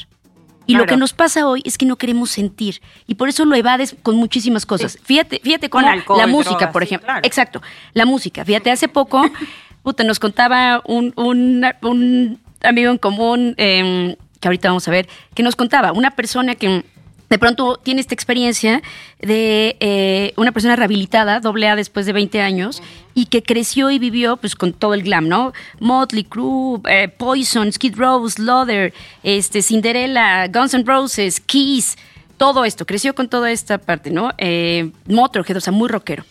[0.67, 2.81] Y lo que nos pasa hoy es que no queremos sentir.
[3.07, 4.99] Y por eso lo evades con muchísimas cosas.
[5.03, 7.07] Fíjate, fíjate Con cómo alcohol, la música, drogas, por sí, ejemplo.
[7.07, 7.21] claro.
[7.25, 7.63] Exacto.
[7.93, 8.45] La música.
[8.45, 9.23] Fíjate, hace poco,
[9.83, 15.09] puta, nos contaba un, un, un amigo en común, eh, que ahorita vamos a ver,
[15.35, 16.85] que nos contaba, una persona que
[17.29, 18.83] de pronto tiene esta experiencia
[19.21, 22.83] de eh, una persona rehabilitada, doble después de 20 años,
[23.15, 25.53] y que creció y vivió pues con todo el glam, ¿no?
[25.81, 31.97] Motley Crue, eh, Poison, Skid Row, Slaughter, este, Cinderella, Guns N' Roses, Kiss,
[32.37, 34.33] todo esto, creció con toda esta parte, ¿no?
[34.39, 36.25] Eh, Motorhead, o sea, muy rockero.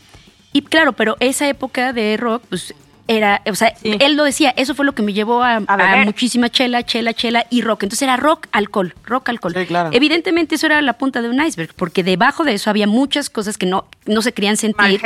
[0.54, 2.74] Y claro, pero esa época de rock, pues
[3.08, 3.96] era, o sea, Sí.
[4.00, 5.94] él lo decía, eso fue lo que me llevó a, A beber.
[6.00, 7.84] a muchísima chela, chela, chela y rock.
[7.84, 9.54] Entonces era rock, alcohol, rock, alcohol.
[9.56, 9.90] Sí, claro.
[9.94, 13.58] Evidentemente eso era la punta de un iceberg, porque debajo de eso había muchas cosas
[13.58, 15.02] que no, no se querían sentir,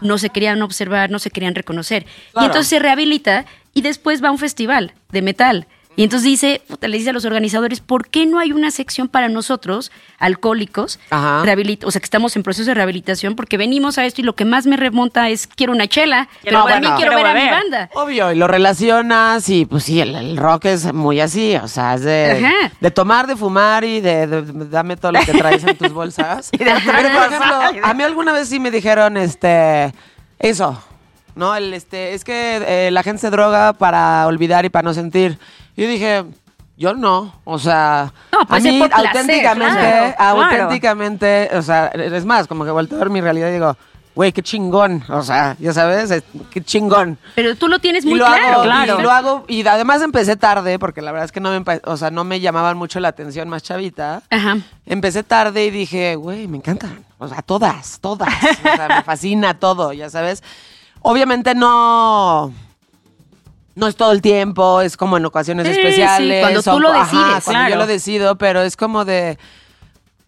[0.00, 2.04] no se querían observar, no se querían reconocer.
[2.32, 2.44] Claro.
[2.44, 5.66] Y entonces se rehabilita y después va a un festival de metal.
[5.96, 9.08] Y entonces dice, puta, le dice a los organizadores, ¿por qué no hay una sección
[9.08, 14.20] para nosotros, alcohólicos, o sea, que estamos en proceso de rehabilitación, porque venimos a esto
[14.20, 16.96] y lo que más me remonta es, quiero una chela, pero No, también bueno.
[16.96, 17.90] quiero Quiero ver a mi banda.
[17.94, 21.94] Obvio, y lo relacionas y pues sí, el, el rock es muy así, o sea,
[21.94, 22.48] es de,
[22.80, 25.92] de tomar, de fumar y de, de- de- dame todo lo que traes en tus
[25.92, 26.50] bolsas.
[26.52, 29.92] Y de Pero, por ejemplo, a mí alguna vez sí me dijeron, este,
[30.38, 30.82] eso,
[31.36, 31.54] ¿no?
[31.54, 35.38] El, este, es que eh, la gente se droga para olvidar y para no sentir.
[35.76, 36.24] Yo dije...
[36.76, 40.40] Yo no, o sea, No, a puede ser mí placer, auténticamente, claro, claro.
[40.42, 43.76] auténticamente, o sea, es más, como que vuelto a ver mi realidad y digo,
[44.16, 47.16] güey, qué chingón, o sea, ya sabes, es- qué chingón.
[47.36, 48.44] Pero tú lo tienes Y muy lo claro.
[48.54, 48.98] hago, claro.
[48.98, 51.96] y lo hago, y además empecé tarde, porque la verdad es que no me, o
[51.96, 54.22] sea, no me llamaban mucho la atención más chavita.
[54.28, 54.56] Ajá.
[54.84, 57.04] Empecé tarde y dije, güey, me encantan.
[57.18, 58.28] O sea, todas, todas.
[58.42, 60.42] O sea, me fascina todo, ya sabes.
[61.02, 62.52] Obviamente no.
[63.74, 66.40] No es todo el tiempo, es como en ocasiones Sí, sí, especiales.
[66.42, 69.38] cuando tú lo ajá, decides, cuando yo lo decido, pero es como de.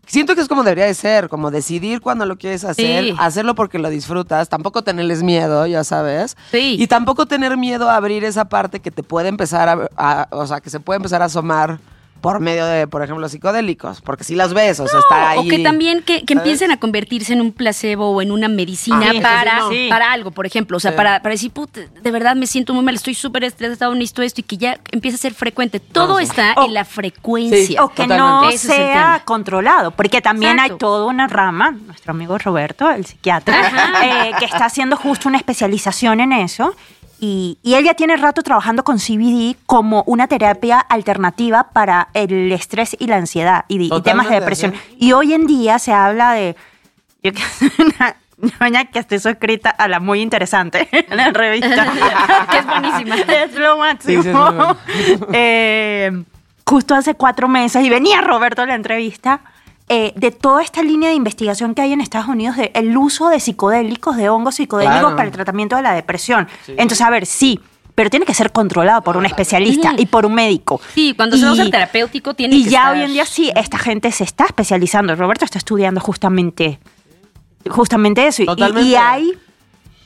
[0.08, 3.14] Siento que es como debería de ser, como decidir cuando lo quieres hacer, Sí.
[3.18, 6.36] hacerlo porque lo disfrutas, tampoco tenerles miedo, ya sabes.
[6.52, 6.76] Sí.
[6.78, 10.46] Y tampoco tener miedo a abrir esa parte que te puede empezar a, a- o
[10.46, 11.80] sea, que se puede empezar a asomar
[12.20, 15.38] por medio de, por ejemplo, psicodélicos, porque si las ves, o sea, está ahí.
[15.38, 19.06] O que también que, que empiecen a convertirse en un placebo o en una medicina
[19.08, 19.86] Ah, sí, para, sí, sí.
[19.88, 20.76] para algo, por ejemplo.
[20.76, 20.96] O sea, Sí.
[20.96, 24.40] para, para decir, puta, de verdad me siento muy mal, estoy súper estresado, necesito esto
[24.40, 25.78] y que ya empiece a ser frecuente.
[25.78, 26.24] Todo sí.
[26.24, 27.84] está O- en la frecuencia.
[27.84, 28.52] O que Totalmente.
[28.52, 30.72] no sea controlado, porque también Exacto.
[30.74, 35.38] hay toda una rama, nuestro amigo Roberto, el psiquiatra, eh, que está haciendo justo una
[35.38, 36.74] especialización en eso.
[37.18, 42.52] Y, y él ya tiene rato trabajando con CBD como una terapia alternativa para el
[42.52, 44.74] estrés y la ansiedad y, y temas de depresión.
[44.98, 46.56] Y hoy en día se habla de...
[47.22, 48.16] Yo que soy una
[48.60, 51.86] ñoña que estoy suscrita a la muy interesante, la revista.
[52.50, 53.16] Que es buenísima.
[53.16, 54.22] Es lo máximo.
[54.22, 55.20] Sí, sí, es.
[55.32, 56.24] Eh,
[56.64, 59.40] justo hace cuatro meses, y venía Roberto a la entrevista,
[59.88, 63.28] eh, de toda esta línea de investigación que hay en Estados Unidos de el uso
[63.28, 65.16] de psicodélicos, de hongos psicodélicos Claro.
[65.16, 66.48] para el tratamiento de la depresión.
[66.66, 67.60] Entonces, a ver, sí,
[67.94, 70.80] pero tiene que ser controlado por un especialista y por un médico.
[70.94, 73.50] Sí, cuando se usa el terapéutico tiene Y que ya estar- hoy en día sí,
[73.54, 75.14] esta gente se está especializando.
[75.14, 76.78] Roberto está estudiando justamente,
[77.70, 78.42] justamente eso.
[78.42, 79.32] Y- Y, y hay,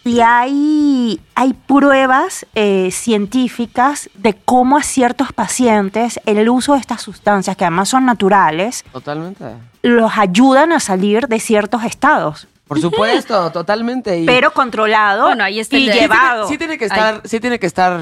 [0.05, 7.03] y hay, hay pruebas eh, científicas de cómo a ciertos pacientes el uso de estas
[7.03, 9.45] sustancias, que además son naturales, Totalmente.
[9.83, 12.49] los ayudan a salir de ciertos estados.
[12.67, 14.21] Por supuesto, totalmente.
[14.21, 16.49] Y Pero controlado Bueno, ahí está el y de- sí tiene- llevado.
[16.49, 18.01] Sí tiene que estar, sí tiene que estar.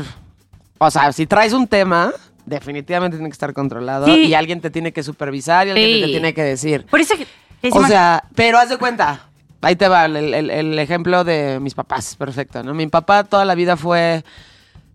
[0.79, 2.13] O sea, si traes un tema,
[2.45, 4.07] definitivamente tiene que estar controlado.
[4.07, 4.27] Sí.
[4.27, 6.01] Y alguien te tiene que supervisar y alguien Sí.
[6.03, 6.85] te tiene que decir.
[6.91, 7.27] Por eso que- O
[7.63, 9.28] decimos- sea, pero haz de cuenta.
[9.61, 12.75] Ahí te va el, el- ejemplo de mis papás, perfecto, ¿no?
[12.75, 14.25] Mi papá toda la vida fue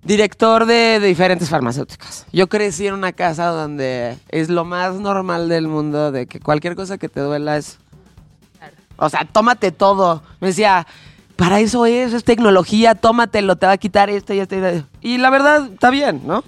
[0.04, 2.26] director de, de diferentes farmacéuticas.
[2.32, 6.76] Yo crecí en una casa donde es lo más normal del mundo de que cualquier
[6.76, 7.78] cosa que te duela es...
[8.98, 10.24] O sea, tómate todo.
[10.40, 10.88] Me decía,
[11.36, 14.56] para eso es, es tecnología, tómatelo, te va a quitar esto y esto.
[14.56, 14.88] y esto".
[15.02, 16.44] Y la verdad, está bien, ¿no?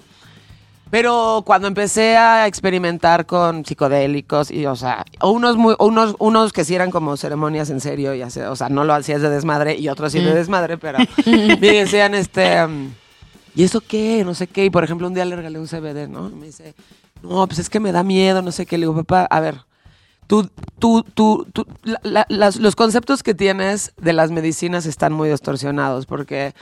[0.90, 6.64] Pero cuando empecé a experimentar con psicodélicos y, o sea, unos, muy, unos, unos que
[6.64, 9.76] sí eran como ceremonias en serio, y hace- o sea, no lo hacías de desmadre
[9.76, 12.90] y otros sí de desmadre, pero me decían, este, um,
[13.56, 14.22] ¿y eso qué?
[14.24, 14.64] No sé qué.
[14.66, 16.28] Y por ejemplo, un día le regalé un CBD, ¿no?
[16.28, 16.74] Y me dice,
[17.22, 18.78] no, pues es que me da miedo, no sé qué.
[18.78, 19.56] Le digo, papá, a ver,
[20.28, 25.12] tú, tú, tú, tú- la- la- las- los conceptos que tienes de las medicinas están
[25.12, 26.54] muy distorsionados porque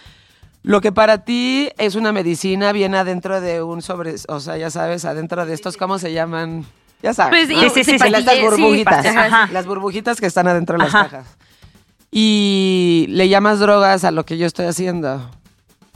[0.64, 4.70] lo que para ti es una medicina viene adentro de un sobre, o sea, ya
[4.70, 6.64] sabes, adentro de estos, ¿cómo se llaman?
[7.02, 7.46] Ya sabes.
[7.46, 7.68] Pues, ¿no?
[7.70, 9.04] sí, sí, sí, Las- burbujitas.
[9.06, 9.48] ajá.
[9.52, 11.04] Las burbujitas que están adentro de las Ajá.
[11.10, 11.36] cajas.
[12.10, 15.28] Y le llamas drogas a lo que yo estoy haciendo.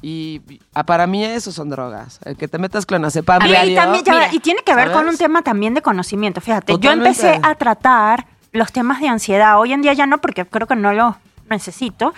[0.03, 0.41] Y
[0.75, 2.19] ah, para mí eso son drogas.
[2.25, 3.75] El que te metas clonazepam Y, y diario.
[3.77, 6.41] también ya- mira, y tiene que ver con un tema también de conocimiento.
[6.41, 9.59] Fíjate, yo empecé a tratar los temas de ansiedad.
[9.59, 11.17] Hoy en día ya no, porque creo que no lo
[11.49, 12.13] necesito.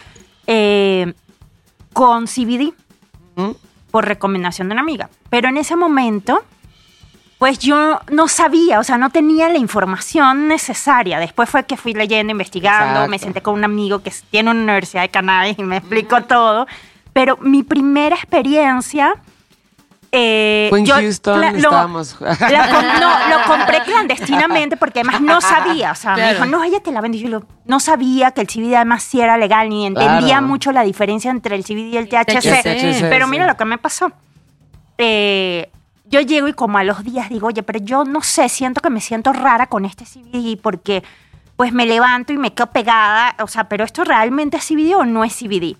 [0.46, 1.12] eh,
[1.92, 2.72] con CBD,
[3.36, 3.50] ¿Mm?
[3.90, 5.10] por recomendación de una amiga.
[5.30, 6.42] Pero en ese momento,
[7.38, 11.18] pues yo no sabía, o sea, no tenía la información necesaria.
[11.18, 13.10] Después fue que fui leyendo, investigando, Exacto.
[13.10, 16.66] me senté con un amigo que tiene una universidad de cannabis y me explicó todo.
[17.12, 19.14] Pero mi primera experiencia...
[20.12, 22.16] eh, Fue en yo- Houston, lo- estábamos.
[22.20, 25.92] la com- no, lo compré clandestinamente porque además no sabía.
[25.92, 27.18] O sea, me dijo, no, ella te la vende.
[27.18, 30.46] Y yo lo- no sabía que el CBD además sí era legal, ni entendía Claro.
[30.46, 32.62] mucho la diferencia entre el CBD y el THC.
[32.62, 33.30] THC, Pero sí.
[33.30, 34.10] mira lo que me pasó.
[34.98, 35.70] Eh,
[36.06, 38.90] yo llego y como a los días digo, oye, pero yo no sé, siento que
[38.90, 41.02] me siento rara con este CBD porque
[41.56, 43.36] pues me levanto y me quedo pegada.
[43.42, 45.76] O sea, pero esto realmente es CBD o no es CBD.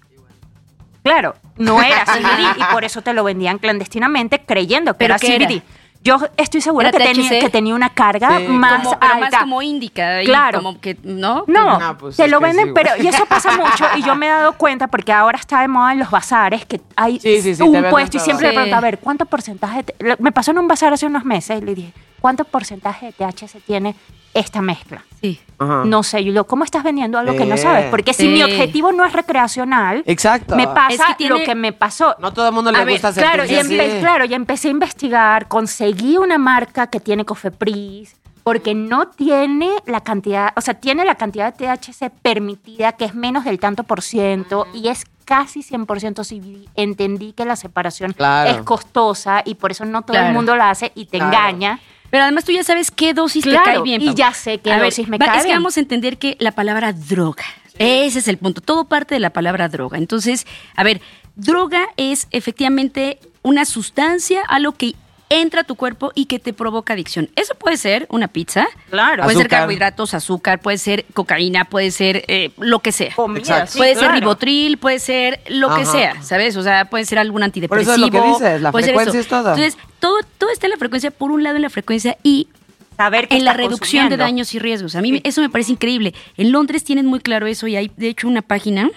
[1.03, 5.47] Claro, no era CBD y por eso te lo vendían clandestinamente creyendo que ¿Pero era?
[5.49, 5.63] CBD.
[6.03, 8.47] Yo estoy segura ¿Era que tenía, que tenía una carga Sí.
[8.49, 9.31] más como, pero alta.
[9.31, 10.21] más como índica.
[10.25, 10.63] Claro.
[10.63, 11.45] Como que, ¿no?
[11.47, 14.27] No, No, pues te lo venden, sí, pero y eso pasa mucho y yo me
[14.27, 17.55] he dado cuenta porque ahora está de moda en los bazares que hay Sí, sí,
[17.55, 19.83] sí, te un puesto y siempre le pregunto, a ver, ¿cuánto porcentaje?
[19.83, 23.07] te-?" Lo- Me pasó en un bazar hace unos meses y le dije, ¿cuánto porcentaje
[23.07, 23.95] de THC tiene
[24.35, 25.05] esta mezcla?
[25.21, 25.41] Sí.
[25.59, 25.83] Ajá.
[25.85, 27.63] No sé, yo digo, ¿cómo estás vendiendo algo que no Sí.
[27.65, 27.87] sabes?
[27.91, 28.29] Porque si Sí.
[28.29, 30.57] mi objetivo no es recreacional, Exacto.
[30.57, 32.15] me pasa Es que tiene- lo que me pasó.
[32.21, 34.71] No todo el mundo le A ver, gusta claro, y empe- claro, y empecé a
[34.71, 41.05] investigar, conseguí una marca que tiene Cofepris, porque no tiene la cantidad, o sea, tiene
[41.05, 45.63] la cantidad de THC permitida, que es menos del tanto por ciento, y es casi
[45.63, 46.67] 100% CBD.
[46.75, 48.51] Entendí que la separación Claro.
[48.51, 50.35] es costosa y por eso no todo el Claro.
[50.35, 51.33] mundo la hace y te Claro.
[51.37, 51.81] engaña.
[52.11, 54.03] Pero además tú ya sabes qué dosis te Claro, cae bien.
[54.03, 56.19] y ya sé qué A ver, dosis me va- cae Es que vamos a entender
[56.19, 57.45] que la palabra droga,
[57.79, 58.61] ese es el punto.
[58.61, 59.97] Todo parte de la palabra droga.
[59.99, 60.47] Entonces,
[60.77, 61.01] a ver,
[61.37, 64.95] droga es efectivamente una sustancia a lo que
[65.31, 67.31] entra a tu cuerpo y que te provoca adicción.
[67.37, 69.23] Eso puede ser una pizza, Claro.
[69.23, 73.15] puede ser carbohidratos, azúcar, puede ser cocaína, puede ser eh, lo que sea.
[73.15, 73.73] Comida, Exacto.
[73.73, 76.57] sí, puede ser ribotril, puede ser lo que sea, ¿sabes?
[76.57, 77.93] O sea, puede ser algún Por antidepresivo.
[77.95, 79.51] eso es lo que dices, la frecuencia es todo.
[79.55, 82.49] Entonces, todo, todo está en la frecuencia, por un lado en la frecuencia y
[82.97, 84.95] Saber en la reducción de daños y riesgos.
[84.95, 86.13] A mí me- eso me parece increíble.
[86.37, 88.91] En Londres tienen muy claro eso y hay de hecho una página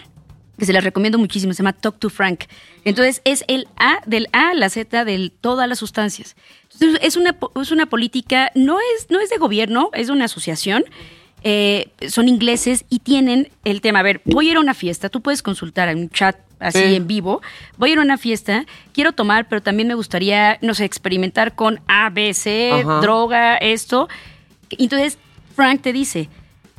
[0.58, 2.46] que se la recomiendo muchísimo, se llama Talk to Frank.
[2.86, 6.36] Entonces es el A del A a la Z de todas las sustancias.
[6.74, 10.26] Entonces es una, es una política, no es, no es de gobierno, es de una
[10.26, 10.86] asociación.
[11.46, 15.10] Eh, son ingleses y tienen el tema, a ver, voy a ir a una fiesta,
[15.10, 16.96] tú puedes consultar en un chat así Sí.
[16.96, 17.42] en vivo,
[17.78, 21.54] voy a ir a una fiesta, quiero tomar, pero también me gustaría, no sé, experimentar
[21.56, 23.02] con A, B, C, Ajá.
[23.02, 24.08] droga, esto.
[24.70, 25.18] Entonces,
[25.54, 26.30] Frank te dice,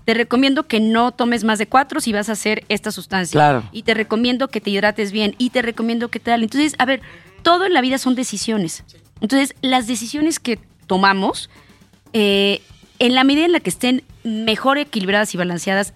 [0.05, 3.33] te recomiendo que no tomes más de cuatro si vas a hacer esta sustancia.
[3.39, 3.63] Claro.
[3.73, 5.35] Y te recomiendo que te hidrates bien.
[5.39, 6.43] Y te recomiendo que tal.
[6.43, 7.01] Entonces, a ver,
[7.43, 8.85] todo en la vida son decisiones.
[9.21, 11.49] Entonces, las decisiones que tomamos,
[12.13, 12.61] eh,
[12.99, 15.95] en la medida en la que estén mejor equilibradas y balanceadas,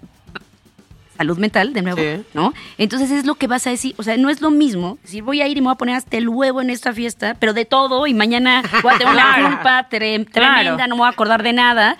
[1.16, 2.22] salud mental, de nuevo, Sí.
[2.32, 2.54] ¿no?
[2.78, 5.42] Entonces es lo que vas a decir, o sea, no es lo mismo decir voy
[5.42, 7.64] a ir y me voy a poner hasta el huevo en esta fiesta, pero de
[7.64, 9.88] todo y mañana voy a tener una culpa Claro.
[9.90, 11.96] tremenda, no me voy a acordar de nada.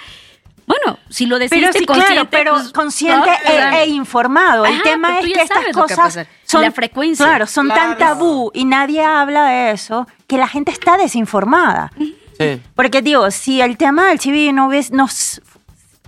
[0.69, 4.67] Bueno, si lo Pero decidiste sí, consciente, claro, pero pues, consciente e, e informado.
[4.67, 7.25] El tema pero es que estas que cosas son La frecuencia.
[7.25, 11.91] Claro, son tan tabú y nadie habla de eso que la gente está desinformada.
[11.97, 12.63] Sí.
[12.75, 15.09] Porque digo, si el tema del CBD no, hubiese, no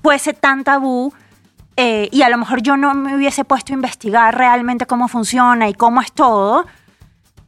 [0.02, 1.12] fuese tan tabú
[1.76, 5.70] eh, y a lo mejor yo no me hubiese puesto a investigar realmente cómo funciona
[5.70, 6.66] y cómo es todo,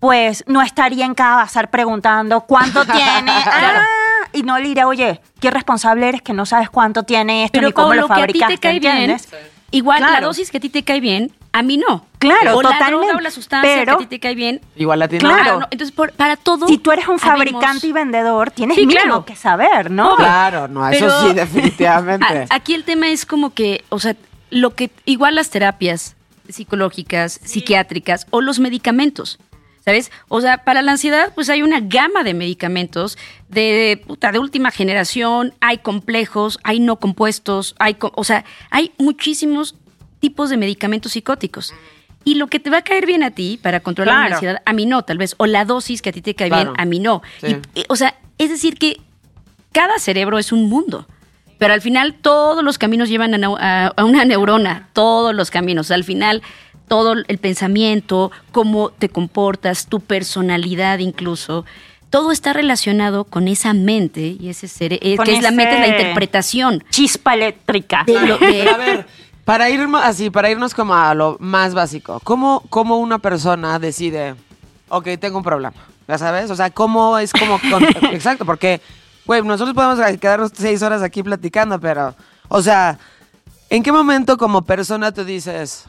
[0.00, 3.32] pues no estaría en cada bazar preguntando cuánto tiene.
[3.46, 3.84] Ah,
[4.32, 7.68] y no le diré, oye, qué responsable eres que no sabes cuánto tiene esto Pero
[7.68, 9.28] ni cómo con lo lo que a ti te cae bien, ¿entiendes?
[9.70, 12.06] igual la dosis que a ti te cae bien, a mí no.
[12.18, 13.06] Claro, o la totalmente.
[13.06, 14.60] droga o la sustancia Pero- que a ti te cae bien.
[14.76, 15.24] Igual la tiene.
[15.24, 15.60] Claro.
[15.60, 15.66] no.
[15.70, 16.66] Entonces, por- para todo.
[16.68, 18.86] Si tú eres un habemos- fabricante y vendedor, tienes Sí,
[19.26, 20.16] que saber, ¿no?
[20.16, 22.24] Claro, no, eso sí, definitivamente.
[22.50, 24.14] A- Aquí el tema es como que, o sea,
[24.50, 26.16] lo que igual las terapias
[26.48, 29.38] psicológicas, psiquiátricas o los medicamentos.
[29.84, 30.12] ¿Sabes?
[30.28, 33.18] O sea, para la ansiedad, pues hay una gama de medicamentos
[33.48, 39.74] de, puta, de última generación, hay complejos, hay no compuestos, hay, o sea, hay muchísimos
[40.20, 41.74] tipos de medicamentos psicóticos.
[42.24, 44.72] Y lo que te va a caer bien a ti para controlar la ansiedad, a
[44.72, 46.70] mí no, tal vez, o la dosis que a ti te cae Claro.
[46.74, 47.20] bien, a mí no.
[47.40, 47.56] Sí.
[47.74, 49.00] Y- y, o sea, es decir que
[49.72, 51.08] cada cerebro es un mundo.
[51.58, 55.50] Pero al final todos los caminos llevan a, neu- a- a una neurona, todos los
[55.50, 55.90] caminos.
[55.90, 56.42] Al final
[56.92, 61.64] todo el pensamiento, cómo te comportas, tu personalidad incluso,
[62.10, 65.80] todo está relacionado con esa mente y ese ser, eh, que es la mente, es
[65.80, 66.84] la interpretación.
[66.90, 68.04] Chispa eléctrica.
[68.06, 68.34] De lo-
[68.74, 69.06] a ver,
[69.46, 74.34] para irnos así, para irnos como a lo más básico, ¿cómo, cómo una persona decide,
[74.90, 75.72] ok, tengo un problema?
[76.06, 76.50] ¿Ya sabes?
[76.50, 77.58] O sea, ¿cómo es como...
[77.70, 78.82] con- exacto, porque,
[79.24, 82.14] güey, nosotros podemos quedarnos seis horas aquí platicando, pero,
[82.50, 82.98] o sea,
[83.70, 85.86] ¿en qué momento como persona tú dices,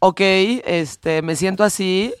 [0.00, 2.12] ok, este, me siento así,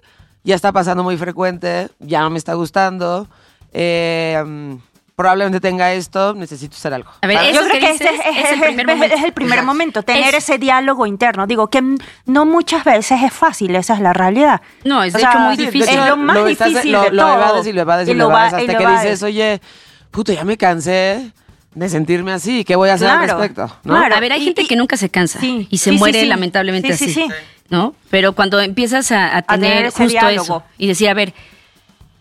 [0.44, 3.26] ya está pasando muy frecuente, ya no me está gustando,
[3.72, 4.76] eh,
[5.16, 7.10] probablemente tenga esto, necesito hacer algo.
[7.20, 9.14] A ver, eso Yo creo que que dices ese es, es el primer momento.
[9.16, 11.46] es el primer momento, tener Es- ese diálogo interno.
[11.46, 11.82] Digo que
[12.24, 14.62] no muchas veces es fácil, esa es la realidad.
[14.84, 15.98] No, es O de sea, hecho muy difícil.
[15.98, 17.34] Es lo más estás- difícil lo, de lo todo.
[17.34, 19.02] evades y lo evades y, Y lo lo va- evades hasta lo que evades.
[19.02, 19.60] dices, oye,
[20.10, 21.32] puto, ya me cansé
[21.74, 23.66] de sentirme así, ¿qué voy a hacer al Claro, respecto?
[23.84, 23.94] ¿no?
[23.98, 24.14] claro.
[24.16, 26.22] A ver, hay Y- gente y- que nunca se cansa Sí, y se sí, muere
[26.22, 26.26] sí.
[26.28, 27.32] lamentablemente Sí, sí, así.
[27.70, 27.94] ¿No?
[28.10, 30.42] Pero cuando empiezas a, a tener, justo diálogo.
[30.42, 31.32] eso y decir, a ver,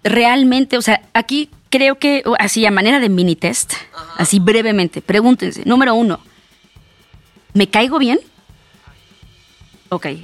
[0.04, 3.74] realmente, o sea, aquí creo que, así a manera de mini test,
[4.18, 5.64] así brevemente, pregúntense.
[5.66, 6.20] Número uno,
[7.54, 8.20] ¿me caigo bien?
[9.90, 10.06] Ok.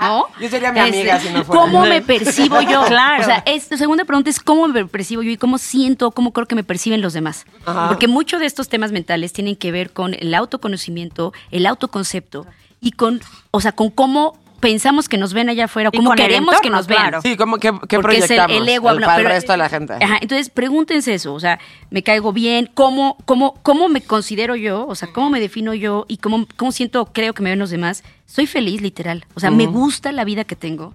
[0.00, 0.26] ¿No?
[0.40, 1.62] Yo sería mi amiga si no fuera.
[1.62, 2.84] ¿Cómo me percibo yo?
[2.86, 3.22] Claro.
[3.22, 6.32] O sea, es, la segunda pregunta es cómo me percibo yo y cómo siento, cómo
[6.32, 7.46] creo que me perciben los demás.
[7.64, 7.88] Ajá.
[7.88, 12.46] Porque muchos de estos temas mentales tienen que ver con el autoconocimiento, el autoconcepto
[12.86, 13.20] y con,
[13.50, 16.70] o sea, con cómo pensamos que nos ven allá afuera, Y cómo el queremos que
[16.70, 17.02] nos vean.
[17.02, 17.20] claro.
[17.20, 18.56] Sí, ¿cómo, qué, qué Porque es el, proyectamos?
[18.56, 19.92] el ego habla- para pero- el resto de la gente.
[19.94, 21.58] Ajá, entonces pregúntense eso, o sea,
[21.90, 26.06] me caigo bien, cómo, cómo, cómo me considero yo, o sea, cómo me defino yo
[26.08, 28.02] y cómo, cómo siento, creo que me ven los demás.
[28.24, 29.26] Soy feliz, literal.
[29.34, 30.92] O sea, me gusta la vida que tengo.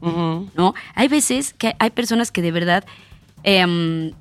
[0.55, 0.73] ¿No?
[0.95, 2.83] Hay veces que hay personas que de verdad
[3.43, 4.11] em,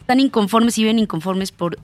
[0.00, 1.78] están inconformes y viven inconformes por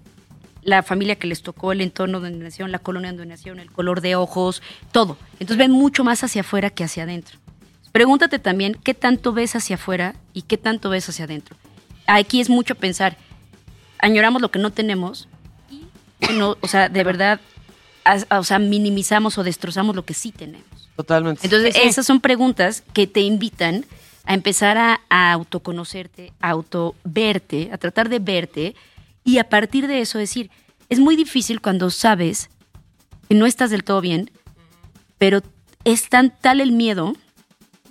[0.64, 4.00] la familia que les tocó, el entorno donde nacieron, la colonia donde nacieron, el color
[4.00, 5.16] de ojos, todo.
[5.34, 7.38] Entonces ven mucho más hacia afuera que hacia adentro.
[7.92, 11.56] Pregúntate también qué tanto ves hacia afuera y qué tanto ves hacia adentro.
[12.06, 13.16] Aquí es mucho pensar,
[13.98, 15.28] añoramos lo que no tenemos
[15.70, 17.40] y, no, o sea, de verdad,
[18.30, 20.66] o sea, minimizamos o destrozamos lo que sí tenemos.
[20.96, 21.46] Totalmente.
[21.46, 23.84] Entonces, esas son preguntas que te invitan
[24.24, 28.74] a empezar a, a autoconocerte, a autoverte, a tratar de verte
[29.24, 30.50] y a partir de eso decir,
[30.88, 32.50] es muy difícil cuando sabes
[33.28, 34.30] que no estás del todo bien,
[35.18, 35.40] pero
[35.84, 37.14] es tan tal el miedo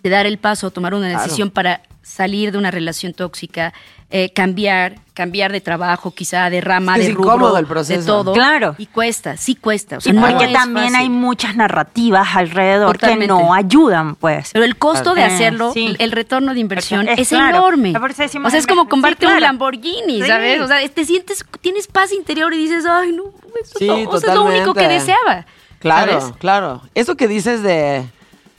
[0.03, 1.23] de dar el paso, tomar una Claro.
[1.23, 3.73] decisión para salir de una relación tóxica,
[4.11, 8.01] eh, cambiar, cambiar de trabajo, quizá de rama, Es de rubro, incómodo el proceso.
[8.01, 8.33] de todo.
[8.33, 8.75] Claro.
[8.77, 9.97] Y cuesta, sí cuesta.
[9.97, 10.99] O sea, Y no porque también fácil.
[10.99, 13.25] hay muchas narrativas alrededor Totalmente.
[13.25, 14.51] que no ayudan, pues.
[14.53, 15.95] Pero el costo de Eh, hacerlo, sí.
[15.97, 17.57] el retorno de inversión Es es, claro.
[17.57, 17.89] enorme.
[17.91, 19.39] Eso o sea, es como sí, comprarte un.
[19.41, 20.27] Lamborghini, Sí.
[20.27, 20.61] ¿sabes?
[20.61, 23.23] O sea, te sientes, tienes paz interior y dices, ay, no,
[23.63, 25.45] esto Sí, es lo- o sea, es lo único que deseaba.
[25.79, 26.35] Claro, ¿sabes?
[26.37, 26.81] claro.
[26.93, 28.05] Eso que dices de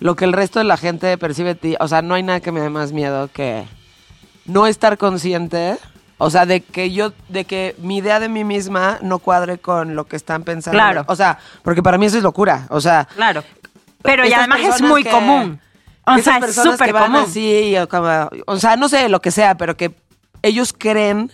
[0.05, 2.41] lo que el resto de la gente percibe de ti, o sea, no hay nada
[2.41, 3.65] que me dé más miedo que
[4.45, 5.79] no estar consciente,
[6.19, 9.97] o sea, de que yo, de que mi idea de mí misma no cuadre con
[9.97, 10.77] lo que están pensando.
[10.77, 11.05] Claro.
[11.07, 13.09] O sea, porque para mí eso es locura, o sea.
[13.17, 13.43] Claro.
[14.03, 15.59] Pero y además es muy que- común.
[16.07, 17.23] O sea, es súper común.
[17.27, 19.95] así, o, como- o sea, no sé lo que sea, pero que
[20.43, 21.33] ellos creen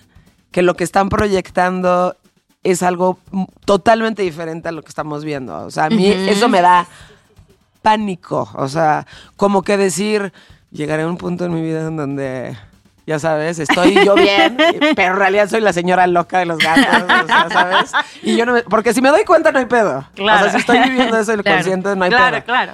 [0.52, 2.14] que lo que están proyectando
[2.62, 3.18] es algo
[3.64, 5.56] totalmente diferente a lo que estamos viendo.
[5.66, 6.86] O sea, a mí eso me da
[7.82, 8.48] pánico.
[8.54, 10.32] O sea, como que decir,
[10.70, 12.56] llegaré a un punto en mi vida en donde,
[13.06, 14.56] ya sabes, estoy yo bien,
[14.96, 17.92] pero en realidad soy la señora loca de los gatos, o sea, ¿sabes?
[18.22, 20.06] Y yo no me- porque si me doy cuenta no hay pedo.
[20.14, 20.40] Claro.
[20.40, 21.58] O sea, si estoy viviendo eso lo Claro.
[21.58, 22.44] consciente no hay claro, pedo.
[22.46, 22.72] claro.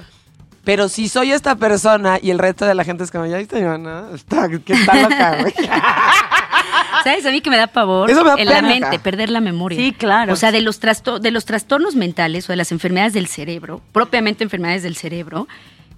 [0.64, 3.60] Pero si soy esta persona y el resto de la gente es como, ya viste,
[3.60, 5.54] Ivana, está, que está loca, güey.
[7.10, 7.24] ¿Sabes?
[7.26, 9.78] A mí que me da pavor Eso me da en la mente, perder la memoria.
[9.78, 10.32] Sí, claro.
[10.32, 14.42] O sea, de los, de los trastornos mentales o de las enfermedades del cerebro, propiamente
[14.44, 15.46] enfermedades del cerebro,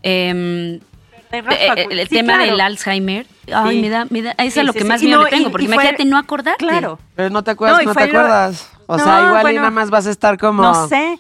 [0.03, 0.81] em, eh,
[1.33, 2.51] eh, el Sí, tema claro.
[2.51, 3.83] del Alzheimer, ay, Sí.
[3.83, 4.85] me da, me da, eso Sí, es lo que sí.
[4.87, 6.65] más Y miedo no, le tengo, y- porque y fue- imagínate no acordarte.
[6.65, 6.99] Claro.
[7.17, 8.71] Pero no te acuerdas, No, y no, te lo- acuerdas.
[8.87, 9.61] O No, sea, igual y bueno.
[9.61, 10.63] nada más vas a estar como...
[10.63, 11.19] No sé.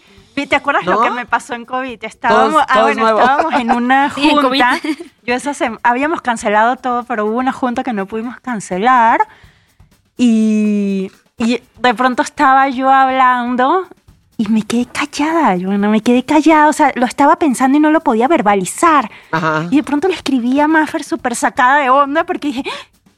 [0.48, 0.92] ¿Te acuerdas ¿No?
[0.92, 1.98] lo que me pasó en COVID?
[2.04, 3.18] Estábamos, Todos- ah, todos bueno, nuevo.
[3.20, 4.62] estábamos en una Sí, en COVID.
[4.62, 4.80] junta.
[5.26, 9.18] Yo esa habíamos cancelado todo, pero hubo una junta que no pudimos cancelar.
[10.18, 13.86] Y, y de pronto estaba yo hablando
[14.36, 15.56] y me quedé callada.
[15.56, 16.68] Yo no me quedé callada.
[16.68, 19.10] O sea, lo estaba pensando y no lo podía verbalizar.
[19.30, 19.66] Ajá.
[19.70, 22.62] Y de pronto le escribí a Maffer súper sacada de onda porque dije,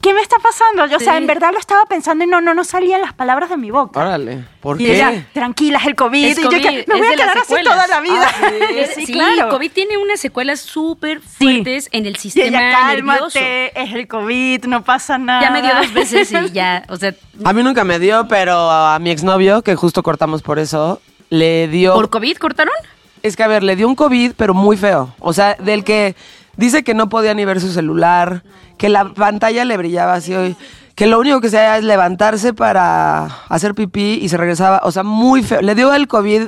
[0.00, 0.86] ¿qué me está pasando?
[0.86, 1.18] Yo, O sea, Sí.
[1.18, 4.00] en verdad lo estaba pensando y no, no, no salían las palabras de mi boca.
[4.00, 4.94] Órale, ¿por Y qué?
[4.96, 6.24] ella, tranquila, es el COVID.
[6.24, 8.28] Es y yo COVID, que me voy a quedar así toda la vida.
[8.74, 9.12] Es- sí,
[9.50, 13.38] COVID tiene unas secuelas súper fuertes en el Y sistema ella, nervioso.
[13.38, 15.42] cálmate, es el COVID, no pasa nada.
[15.42, 18.70] Ya me dio dos veces y ya, o sea, A mí nunca me dio, pero
[18.70, 21.94] a mi exnovio, que justo cortamos por eso, le dio...
[21.94, 22.74] ¿por COVID cortaron?
[23.22, 25.14] Es que, a ver, le dio un COVID, pero muy feo.
[25.20, 26.16] O sea, del que
[26.56, 28.42] dice que no podía ni ver su celular,
[28.80, 30.56] que la pantalla le brillaba así hoy,
[30.94, 34.80] que lo único que se hacía es levantarse para hacer pipí y se regresaba.
[34.84, 35.60] O sea, muy feo.
[35.60, 36.44] Le dio el COVID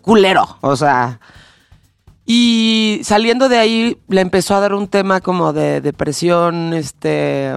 [0.00, 0.56] culero.
[0.62, 1.20] O sea.
[2.24, 7.52] Y saliendo de ahí le empezó a dar un tema como de depresión, este,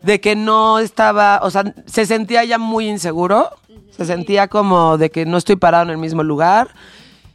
[0.00, 3.50] de que no estaba, o sea, se sentía ya muy inseguro,
[3.90, 6.70] se sentía como de que no estoy parado en el mismo lugar.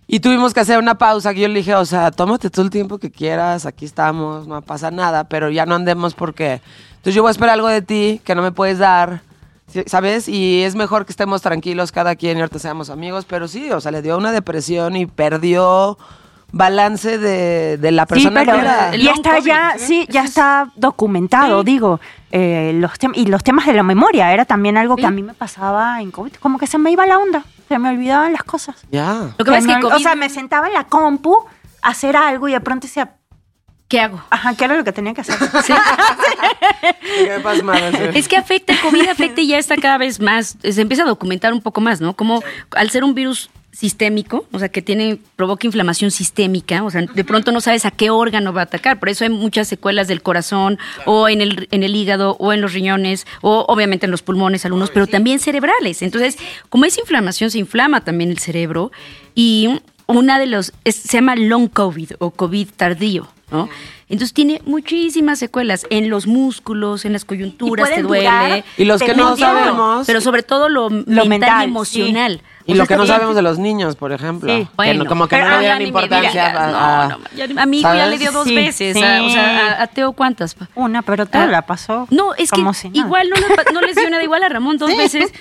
[0.08, 2.72] Y tuvimos que hacer una pausa que yo le dije, o sea, tómate todo el
[2.72, 6.62] tiempo que quieras, aquí estamos, no pasa nada, pero ya no andemos porque...
[6.92, 9.22] Entonces yo voy a esperar algo de ti que no me puedes dar,
[9.68, 9.84] ¿sí?
[9.86, 10.28] ¿sabes?
[10.30, 13.82] Y es mejor que estemos tranquilos cada quien y ahorita seamos amigos, pero sí, o
[13.82, 15.98] sea, le dio una depresión y perdió
[16.54, 18.96] balance de, de la Sí, persona pero que era.
[18.96, 19.86] y está COVID, ya, ¿sí?
[19.86, 22.00] sí, ya está documentado, digo.
[22.32, 25.08] eh, los y los temas de la memoria era también algo que Sí.
[25.08, 26.34] a mí me pasaba en COVID.
[26.40, 28.76] Como que se me iba la onda, se me olvidaban las cosas.
[28.92, 29.32] Ya.
[29.38, 31.46] Lo que pasa es que COVID, O sea, me sentaba en la compu
[31.82, 33.14] a hacer algo y de pronto decía,
[33.88, 34.22] ¿qué hago?
[34.30, 35.38] ajá, ¿qué era lo que tenía que hacer?
[35.66, 35.74] Sí.
[38.14, 41.08] Es que afecta, el COVID afecta y ya está cada vez más, se empieza a
[41.08, 42.16] documentar un poco más, ¿no?
[42.16, 47.02] Como al ser un virus sistémico, o sea, que tiene, provoca inflamación sistémica, o sea,
[47.02, 50.08] de pronto no sabes a qué órgano va a atacar, por eso hay muchas secuelas
[50.08, 54.12] del corazón, o en el, en el hígado, o en los riñones, o obviamente en
[54.12, 56.02] los pulmones algunos, pero también cerebrales.
[56.02, 56.38] Entonces,
[56.70, 58.92] como es inflamación, se inflama también el cerebro,
[59.36, 59.70] y
[60.08, 63.70] una de los, es- se llama long COVID, o COVID tardío, ¿no?
[64.10, 68.64] Entonces tiene muchísimas secuelas en los músculos, en las coyunturas, Y te duele.
[68.78, 70.08] Y los que no sabemos.
[70.08, 72.42] Pero sobre todo lo, mental, mental, y emocional.
[72.68, 74.54] Y O lo sea, que no sabemos de los niños, por ejemplo.
[74.54, 74.66] Sí.
[74.66, 77.08] Que Bueno, no- como que pero no le dieron ni me importancia a, no, a-
[77.08, 78.96] no, ya- a mi hijo ya le dio dos Sí, veces.
[78.98, 79.02] sí.
[79.04, 80.56] a- o sea, a, a Teo, ¿cuántas?
[80.76, 81.48] Una, pero todo Ah.
[81.48, 82.08] la pasó.
[82.12, 85.32] No, es que si igual no, no les dio nada igual a Ramón dos veces.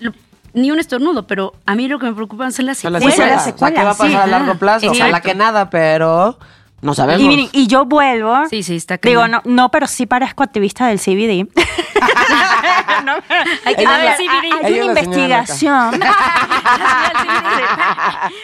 [0.00, 0.12] lo-
[0.52, 3.44] ni un estornudo, pero a mí lo que me preocupa son las son las secuelas.
[3.44, 3.46] secuelas.
[3.46, 4.86] las O sea, ¿qué va a pasar a largo plazo?
[4.86, 5.28] Ojalá Exacto.
[5.28, 6.38] que nada, pero
[6.84, 7.48] no sabemos.
[7.52, 8.46] Y, yo vuelvo.
[8.48, 9.42] Sí, sí, está Digo, cañón.
[9.44, 11.48] no, no, pero sí parezco activista del CBD.
[13.04, 13.12] No,
[13.66, 14.64] Hay que darle la- CBD.
[14.64, 16.00] hay una investigación.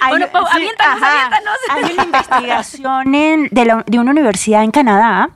[0.01, 1.57] Hay- Bueno, aviéntanos, aviéntanos.
[1.71, 5.31] Hay una investigación en- de, la- de una universidad en Canadá.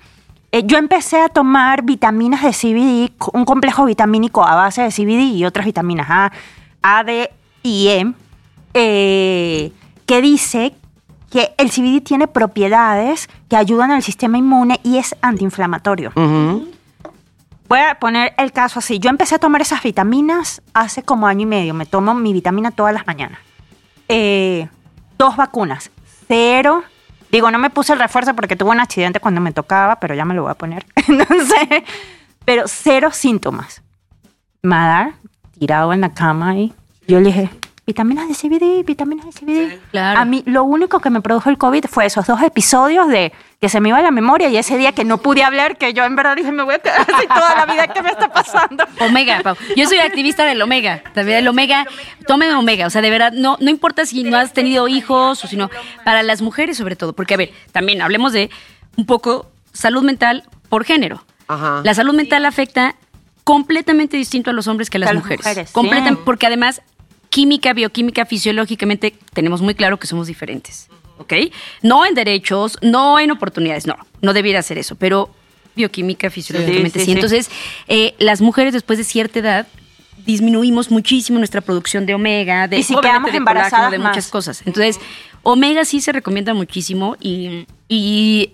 [0.52, 5.34] Eh, yo empecé a tomar vitaminas de CBD, un complejo vitamínico a base de CBD
[5.36, 6.32] y otras vitaminas A,
[6.82, 7.30] A, D
[7.62, 8.12] y E,
[8.74, 9.72] eh,
[10.06, 10.74] que dice
[11.34, 16.12] que el CBD tiene propiedades que ayudan al sistema inmune y es antiinflamatorio.
[16.14, 16.70] Ujú.
[17.68, 19.00] Voy a poner el caso así.
[19.00, 21.74] Yo empecé a tomar esas vitaminas hace como año y medio.
[21.74, 23.40] Me tomo mi vitamina todas las mañanas.
[24.08, 24.68] Eh,
[25.18, 25.90] dos vacunas.
[26.28, 26.84] Cero.
[27.32, 30.24] Digo, no me puse el refuerzo porque tuve un accidente cuando me tocaba, pero ya
[30.24, 30.86] me lo voy a poner.
[31.08, 31.82] Entonces,
[32.44, 33.82] pero cero síntomas.
[34.62, 35.14] Madar,
[35.58, 36.72] tirado en la cama y
[37.08, 37.50] yo le dije,
[37.86, 39.78] vitaminas de CBD, vitaminas de CBD.
[39.90, 40.18] claro.
[40.20, 43.68] A mí lo único que me produjo el COVID fue esos dos episodios de que
[43.68, 46.16] se me iba la memoria y ese día que no pude hablar, que yo en
[46.16, 48.84] verdad dije, me voy a quedar así toda la vida, ¿qué me está pasando?
[49.00, 49.56] Omega, Pau.
[49.76, 51.02] Yo soy activista del Omega.
[51.14, 51.86] También el Omega,
[52.26, 52.86] tomen Omega.
[52.86, 55.70] O sea, de verdad, no, no importa si no has tenido hijos o si no.
[56.04, 57.12] Para las mujeres, sobre todo.
[57.12, 58.50] Porque, a ver, también hablemos de
[58.96, 61.24] un poco salud mental por género.
[61.48, 61.80] Ajá.
[61.84, 62.94] La salud mental afecta
[63.44, 65.46] completamente distinto a los hombres que a las Que a las mujeres.
[65.46, 65.70] mujeres,
[66.16, 66.18] sí.
[66.24, 66.82] Porque además,
[67.34, 70.88] química, bioquímica, fisiológicamente, tenemos muy claro que somos diferentes.
[71.18, 71.32] ¿Ok?
[71.82, 75.30] No en derechos, no en oportunidades, no, no debiera ser eso, pero
[75.74, 77.06] bioquímica, fisiológicamente Sí, sí.
[77.06, 77.12] sí, sí.
[77.12, 77.50] Entonces,
[77.88, 79.66] eh, las mujeres después de cierta edad
[80.24, 83.98] disminuimos muchísimo nuestra producción de omega, de, Y si obviamente quedamos de embarazadas colágeno, de
[83.98, 84.10] más.
[84.12, 84.62] muchas cosas.
[84.64, 85.00] Entonces,
[85.42, 88.52] omega sí se recomienda muchísimo y, y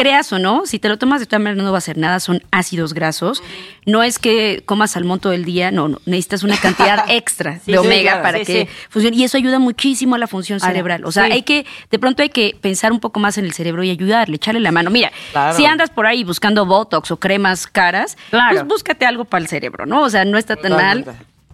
[0.00, 2.20] creas o no, si te lo tomas de todas maneras no va a hacer nada,
[2.20, 3.42] son ácidos grasos.
[3.86, 7.72] No es que comas salmón todo el día, no, no, necesitas una cantidad extra Sí,
[7.72, 9.16] de omega para Sí, que funcione.
[9.16, 11.04] Y eso ayuda muchísimo a la función cerebral.
[11.04, 13.82] O sea, hay que, de pronto hay que pensar un poco más en el cerebro
[13.82, 14.90] y ayudarle, echarle la mano.
[14.90, 15.56] Mira, Claro.
[15.56, 18.50] si andas por ahí buscando Botox o cremas caras, Claro.
[18.56, 20.02] pues búscate algo para el cerebro, ¿no?
[20.02, 21.04] O sea, no está tan mal.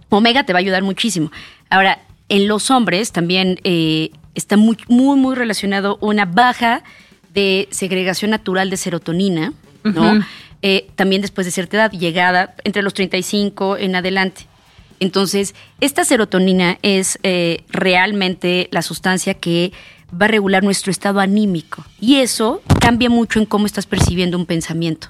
[0.09, 1.31] Omega te va a ayudar muchísimo.
[1.69, 6.83] Ahora, en los hombres también eh, está muy, muy, muy relacionado una baja
[7.35, 10.25] de segregación natural de serotonina, ¿no?
[10.63, 14.47] Eh, también después de cierta edad, llegada entre los 35 en adelante.
[14.99, 19.73] Entonces, esta serotonina es eh, realmente la sustancia que
[20.09, 21.85] va a regular nuestro estado anímico.
[21.99, 25.09] Y eso cambia mucho en cómo estás percibiendo un pensamiento.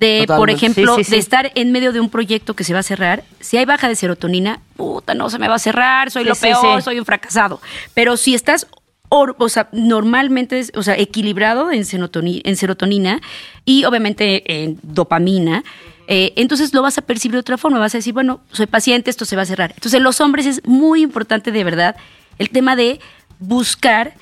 [0.00, 2.80] De, por ejemplo, Sí, sí, de estar en medio de un proyecto que se va
[2.80, 6.24] a cerrar, si hay baja de serotonina, puta, no se me va a cerrar, soy
[6.24, 7.60] lo peor, soy un fracasado.
[7.94, 8.66] Pero si estás,
[9.14, 13.20] or- o sea, normalmente, es- o sea, equilibrado en, serotoni- en serotonina
[13.66, 15.64] y obviamente en dopamina,
[16.08, 19.10] eh, entonces lo vas a percibir de otra forma, vas a decir, bueno, soy paciente,
[19.10, 19.72] esto se va a cerrar.
[19.74, 21.96] Entonces, los hombres es muy importante de verdad
[22.38, 23.00] el tema de
[23.38, 24.14] buscar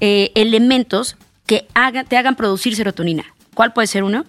[0.00, 1.16] eh, elementos
[1.46, 3.24] que hagan, te hagan producir serotonina.
[3.54, 4.24] ¿Cuál puede ser uno?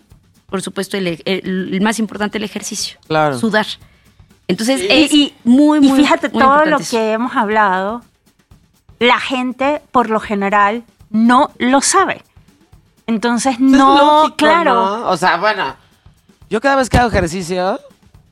[0.50, 2.98] Por supuesto, el, el- el más importante, el ejercicio.
[3.08, 3.38] Claro.
[3.38, 3.66] Sudar.
[4.48, 6.92] Entonces, Y, es y- muy, y muy fíjate, muy todo lo eso.
[6.98, 8.02] que hemos hablado,
[9.00, 12.22] la gente por lo general no lo sabe.
[13.06, 14.74] Entonces, Es no, lógico, claro.
[14.74, 15.10] ¿no?
[15.10, 15.76] O sea, bueno,
[16.50, 17.80] yo cada vez que hago ejercicio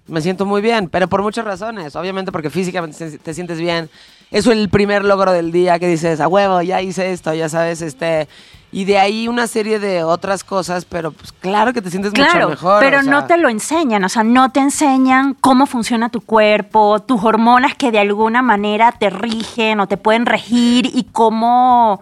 [0.08, 1.96] me siento muy bien, pero por muchas razones.
[1.96, 3.90] Obviamente porque físicamente te- te sientes bien.
[4.32, 7.82] Es el primer logro del día que dices, a huevo, ya hice esto, ya sabes,
[7.82, 8.28] este...
[8.76, 12.50] Y de ahí una serie de otras cosas, pero pues claro que te sientes mucho
[12.50, 12.82] mejor.
[12.82, 13.10] pero o sea.
[13.12, 17.76] no te lo enseñan, o sea, no te enseñan cómo funciona tu cuerpo, tus hormonas
[17.76, 22.02] que de alguna manera te rigen o te pueden regir y cómo,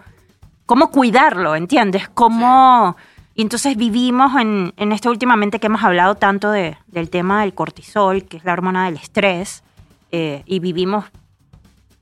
[0.66, 2.08] cómo cuidarlo, ¿entiendes?
[2.12, 2.96] Cómo...
[3.36, 7.54] Y entonces vivimos en, en esto últimamente que hemos hablado tanto de- del tema del
[7.54, 9.62] cortisol, que es la hormona del estrés,
[10.10, 11.04] eh, y vivimos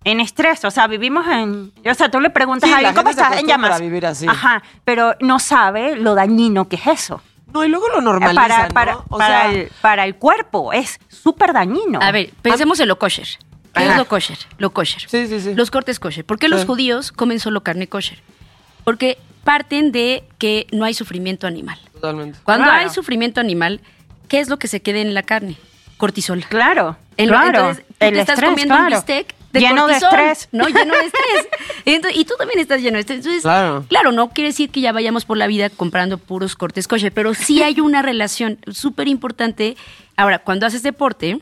[0.04, 1.72] en estrés, o sea, vivimos en...
[1.88, 3.36] O sea, tú le preguntas Sí, a alguien, ¿cómo estás?
[3.38, 3.72] En llamas.
[3.72, 4.26] a vivir así.
[4.28, 7.22] Ajá, pero no sabe lo dañino que es eso.
[7.52, 8.74] No, y luego lo normalizan, Para, ¿no?
[8.74, 11.98] para, O para sea, el, para el cuerpo es súper dañino.
[12.02, 13.26] A ver, pensemos en lo kosher.
[13.74, 13.92] ¿Qué Ajá.
[13.92, 14.38] es lo kosher?
[14.58, 15.02] Lo kosher.
[15.08, 15.54] Sí, sí, sí.
[15.54, 16.24] Los cortes kosher.
[16.24, 18.18] ¿Por qué los judíos comen solo carne kosher?
[18.84, 21.78] Porque parten de que no hay sufrimiento animal.
[21.92, 22.38] Totalmente.
[22.42, 22.80] Cuando Claro.
[22.80, 23.80] hay sufrimiento animal,
[24.28, 25.56] ¿qué es lo que se queda en la carne?
[25.98, 26.44] Cortisol.
[26.48, 27.58] Claro, En lo- claro.
[27.58, 28.96] Entonces, tú el te estás estrés, comiendo un claro.
[28.96, 30.48] bistec de Lleno cortisol, de estrés.
[30.52, 30.66] ¿no?
[30.68, 31.48] Lleno de estrés.
[31.84, 33.18] Entonces, y tú también estás lleno de estrés.
[33.18, 33.84] Entonces, Claro.
[33.88, 37.34] claro, no quiere decir que ya vayamos por la vida comprando puros cortes kosher, pero
[37.34, 39.76] sí hay una relación súper importante.
[40.16, 41.38] Ahora, cuando haces deporte,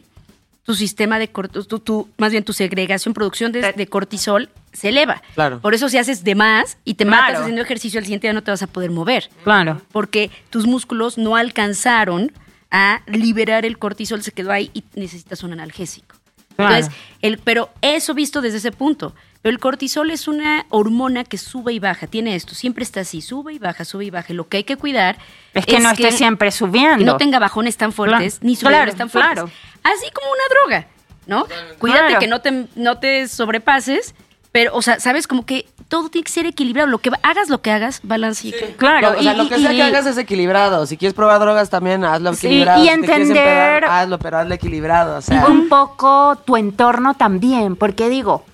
[0.64, 4.90] tu sistema de cortisol, tu, tu- más bien tu segregación, producción de, de cortisol se
[4.90, 5.22] eleva.
[5.34, 5.60] Claro.
[5.60, 7.22] Por eso si haces de más y te Claro.
[7.22, 9.80] matas haciendo ejercicio, al siguiente día no te vas a poder mover Claro.
[9.90, 12.30] porque tus músculos no alcanzaron
[12.70, 16.14] a liberar el cortisol, se quedó ahí y necesitas un analgésico.
[16.56, 16.74] Claro.
[16.74, 19.14] Entonces, el, pero eso visto desde ese punto.
[19.42, 23.22] Pero el cortisol es una hormona que sube y baja, tiene esto, siempre está así,
[23.22, 24.34] sube y baja, sube y baja.
[24.34, 25.16] Lo que hay que cuidar
[25.54, 26.98] Es que no esté siempre subiendo.
[26.98, 29.32] que no tenga bajones tan fuertes Claro, ni subidones claro, tan fuertes.
[29.32, 29.50] claro.
[29.82, 30.86] Así como una droga,
[31.26, 31.46] ¿no?
[31.78, 32.20] Cuídate Claro.
[32.20, 34.14] que no te, no te sobrepases,
[34.52, 36.88] pero, o sea, sabes como que todo tiene que ser equilibrado.
[36.88, 38.76] Lo que hagas, lo que hagas, balance y equilibrio.
[38.78, 40.86] Claro, Lo- o sea, y- lo que y- sea que hagas es equilibrado.
[40.86, 42.82] Si quieres probar drogas también, hazlo Sí, equilibrado.
[42.82, 45.18] y Si entender- hazlo, pero hazlo equilibrado.
[45.18, 48.44] O sea, un poco tu entorno también, porque digo,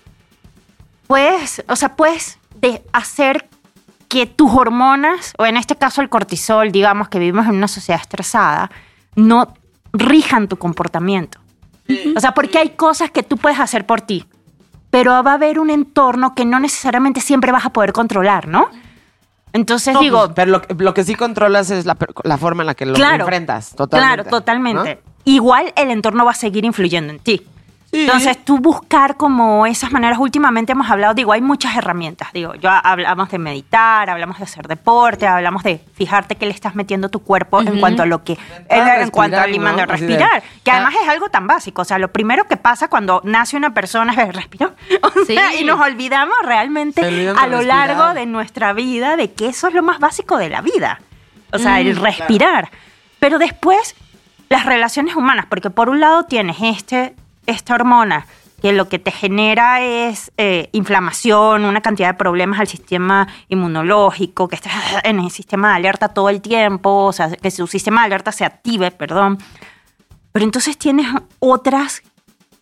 [1.06, 3.48] puedes, o sea, puedes de hacer
[4.08, 8.00] que tus hormonas, o en este caso el cortisol, digamos que vivimos en una sociedad
[8.00, 8.70] estresada,
[9.14, 9.54] no
[9.92, 11.38] rijan tu comportamiento.
[12.16, 14.26] O sea, porque hay cosas que tú puedes hacer por ti,
[14.96, 18.68] pero va a haber un entorno que no necesariamente siempre vas a poder controlar, ¿no?
[19.52, 22.62] Entonces no, digo, pues, pero lo, que- lo que sí controlas es la, la forma
[22.62, 23.74] en la que lo claro, enfrentas.
[23.74, 24.14] Totalmente.
[24.22, 24.94] Claro, totalmente.
[25.04, 25.12] ¿no?
[25.24, 27.46] Igual el entorno va a seguir influyendo en ti.
[27.96, 28.02] Sí.
[28.02, 32.68] Entonces, tú buscar como esas maneras, últimamente hemos hablado, digo, hay muchas herramientas, digo, yo
[32.70, 37.10] hablamos de meditar, hablamos de hacer deporte, hablamos de fijarte que le estás metiendo a
[37.10, 38.38] tu cuerpo en cuanto a lo que,
[38.68, 39.42] en cuanto ¿no?
[39.46, 40.74] de Así de- respirar, que Ah.
[40.74, 44.12] además es algo tan básico, o sea, lo primero que pasa cuando nace una persona
[44.12, 45.60] es respirar, o sea, Sí.
[45.60, 47.10] y nos olvidamos realmente a
[47.46, 47.64] lo respirar.
[47.88, 51.00] largo de nuestra vida de que eso es lo más básico de la vida,
[51.52, 52.70] o sea, Mm, el respirar,
[53.20, 53.94] pero después
[54.48, 57.14] las relaciones humanas, porque por un lado tienes este,
[57.46, 58.26] esta hormona
[58.62, 64.48] que lo que te genera es eh, inflamación, una cantidad de problemas al sistema inmunológico,
[64.48, 64.72] que estás
[65.04, 68.32] en el sistema de alerta todo el tiempo, o sea, que su sistema de alerta
[68.32, 69.38] se active, perdón.
[70.32, 71.06] Pero entonces tienes
[71.38, 72.02] otras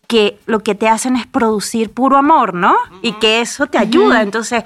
[0.07, 2.75] que lo que te hacen es producir puro amor, ¿no?
[3.01, 4.21] Y que eso te ayuda.
[4.21, 4.63] Entonces,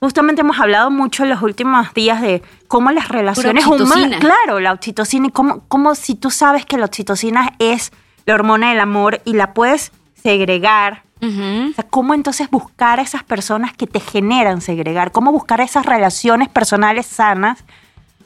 [0.00, 4.72] justamente hemos hablado mucho en los últimos días de cómo las relaciones humanas, claro, la
[4.72, 7.92] oxitocina y cómo, cómo si tú sabes que la oxitocina es
[8.30, 11.02] la hormona del amor y la puedes segregar.
[11.22, 15.12] O sea, ¿cómo entonces buscar a esas personas que te generan segregar?
[15.12, 17.62] ¿Cómo buscar esas relaciones personales sanas?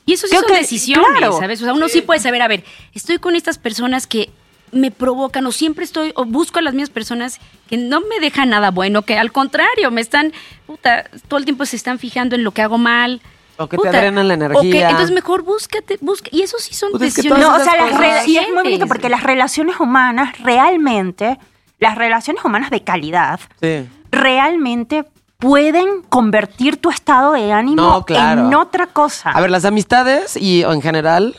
[0.07, 1.39] Y eso sí Creo son que, decisiones, claro.
[1.39, 1.61] ¿sabes?
[1.61, 2.03] O sea, uno sí.
[2.03, 4.31] puede saber, a ver, estoy con estas personas que
[4.71, 8.51] me provocan o siempre estoy o busco a las mismas personas que no me dejan
[8.51, 10.33] nada bueno, que al contrario, me están,
[10.67, 13.23] puta, todo el tiempo se están fijando en lo que hago mal.
[13.57, 14.91] O que te drenan la O que- energía.
[14.91, 16.29] entonces mejor búscate, busca.
[16.33, 17.47] Y eso sí son Pues es que decisiones.
[17.47, 21.39] No, o sea, las re- y es muy bonito porque las relaciones humanas realmente,
[21.79, 23.89] las relaciones humanas de calidad, Sí.
[24.11, 25.05] realmente
[25.39, 28.47] pueden convertir tu estado de ánimo No, claro.
[28.47, 29.31] en otra cosa.
[29.31, 31.37] A ver, las amistades y o en general,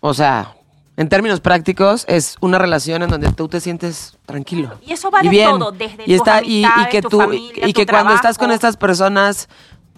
[0.00, 0.54] o sea,
[0.96, 4.78] en términos prácticos, es una relación en donde tú te sientes tranquilo.
[4.86, 7.66] Y eso va de todo, desde y tus y, y amistades, que tu tú familia,
[7.66, 9.48] y tu que cuando estás con estas personas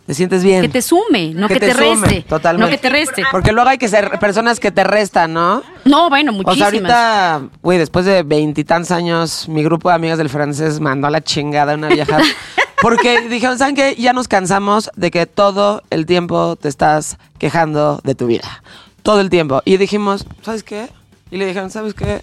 [0.07, 0.61] te sientes bien.
[0.63, 2.23] Que te sume, no que, te, sume, reste.
[2.29, 2.65] Totalmente.
[2.65, 3.23] No que te reste.
[3.31, 5.63] Porque luego hay que ser personas que te restan, ¿no?
[5.85, 6.59] No, bueno, O muchísimas.
[6.59, 11.11] sea, ahorita, güey, después de veintitantos años, mi grupo de amigas del francés mandó a
[11.11, 12.19] la chingada una vieja.
[12.83, 13.97] Porque dijeron, ¿saben qué?
[13.97, 18.63] Ya nos cansamos de que todo el tiempo te estás quejando de tu vida.
[19.03, 19.63] Todo el tiempo.
[19.65, 20.89] Y dijimos, ¿sabes qué?
[21.31, 22.23] Y le dijeron, ¿sabes qué?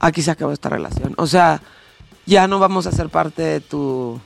[0.00, 1.12] Aquí se acabó esta relación.
[1.18, 1.60] O sea,
[2.24, 4.18] ya no vamos a ser parte de tu...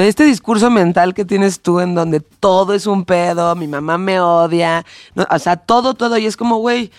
[0.00, 3.98] De este discurso mental que tienes tú en donde todo es un pedo, mi mamá
[3.98, 6.90] me odia, no, o sea, todo, todo, y es como, güey,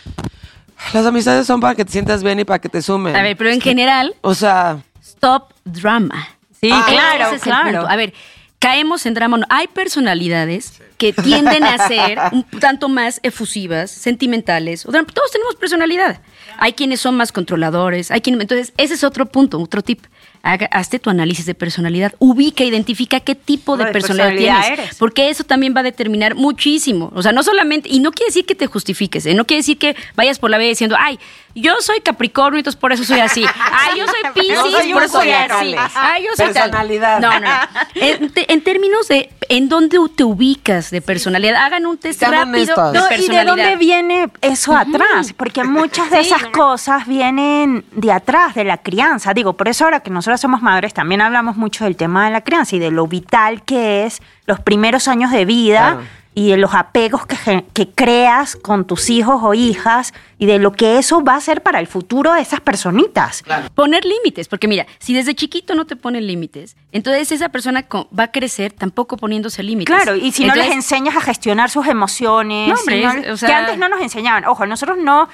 [0.93, 3.16] las amistades son para que te sientas bien y para que te sumen.
[3.16, 6.28] A ver, pero en general, O sea, stop drama.
[6.60, 7.88] Sí, Ah, claro, claro.
[7.89, 8.14] A ver,
[8.60, 9.38] caemos en drama.
[9.38, 9.47] no.
[9.49, 14.86] Hay personalidades que tienden a ser un tanto más efusivas, sentimentales.
[14.86, 16.22] O todos tenemos personalidad.
[16.60, 18.41] Hay quienes son más controladores, hay quienes.
[18.41, 20.06] Entonces, ese es otro punto, otro tip.
[20.44, 22.14] Haga, hazte tu análisis de personalidad.
[22.18, 24.80] Ubica, identifica qué tipo de de personalidad, personalidad tienes.
[24.86, 24.98] eres.
[24.98, 27.12] Porque eso también va a determinar muchísimo.
[27.16, 27.89] O sea, no solamente.
[27.89, 29.34] Y no quiere decir que te justifiques, ¿eh?
[29.36, 31.20] No quiere decir que vayas por la vida diciendo, ay,
[31.56, 33.45] yo soy Capricornio, entonces por eso soy así.
[33.72, 35.76] Ay, yo soy Piscis, soy por eso soy así.
[35.95, 36.45] Ay, yo soy.
[36.54, 37.20] Personalidad.
[37.20, 37.47] No, no, no.
[37.95, 42.32] En, te- en términos de en dónde te ubicas de personalidad, hagan un test Sean
[42.32, 42.93] rápido honestos.
[42.93, 45.34] de No, ¿Y de dónde viene eso atrás?
[45.36, 46.54] Porque muchas de Sí, esas no, no.
[46.54, 49.34] cosas vienen de atrás, de la crianza.
[49.34, 52.41] Digo, por eso ahora que nosotros somos madres, también hablamos mucho del tema de la
[52.41, 56.20] crianza y de lo vital que es los primeros años de vida Claro.
[56.34, 60.59] Y de los apegos que, gen- que creas con tus hijos o hijas y de
[60.59, 63.43] lo que eso va a ser para el futuro de esas personitas.
[63.75, 68.07] Poner límites, porque mira, si desde chiquito no te ponen límites, entonces esa persona co-
[68.17, 69.93] va a crecer tampoco poniéndose límites.
[69.93, 73.27] Claro, y si no les enseñas a gestionar sus emociones, No, hombre, si no- es-
[73.27, 74.45] o que sea- antes no nos enseñaban.
[74.45, 75.27] Ojo, nosotros no,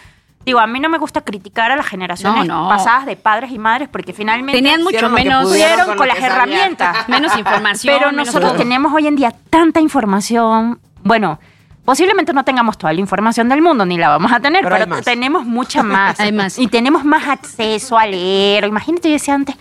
[0.46, 2.70] digo, a mí no me gusta criticar a las generaciones No, no.
[2.70, 6.18] pasadas de padres y madres porque finalmente Tenían mucho que menos, pudieron pudieron con las
[6.18, 6.38] que sabían.
[6.50, 6.98] herramientas.
[7.08, 7.96] menos información.
[7.98, 10.80] Pero menos nosotros tenemos hoy en día tanta información.
[11.08, 11.40] Bueno,
[11.86, 14.84] posiblemente no tengamos toda la información del mundo, ni la vamos a tener, Pero pero,
[14.86, 15.06] hay más.
[15.06, 16.20] tenemos mucha más.
[16.20, 16.58] Hay más.
[16.60, 18.66] Y tenemos más acceso a leer.
[18.66, 19.56] Imagínate, yo decía antes,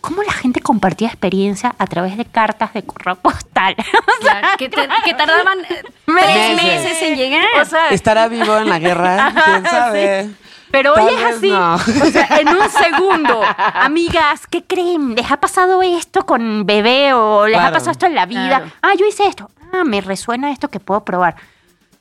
[0.00, 3.74] ¿cómo la gente compartía experiencia a través de cartas de correo postal?
[4.20, 6.30] O sea, Claro, que, te- que tardaban eh, Meses.
[6.34, 7.46] tres meses en llegar.
[7.60, 9.32] O sea, ¿estará vivo en la guerra?
[9.44, 10.30] ¿Quién sabe?
[10.70, 11.48] Pero Tal hoy es así.
[11.50, 11.74] no.
[11.74, 11.78] O
[12.10, 13.42] sea, en un segundo.
[13.74, 15.14] Amigas, ¿qué creen?
[15.16, 18.46] ¿Les ha pasado esto con bebé o les ha pasado esto en la vida?
[18.60, 18.66] Claro.
[18.82, 19.50] Ah, yo hice esto.
[19.72, 21.36] Ah, me resuena esto que puedo probar.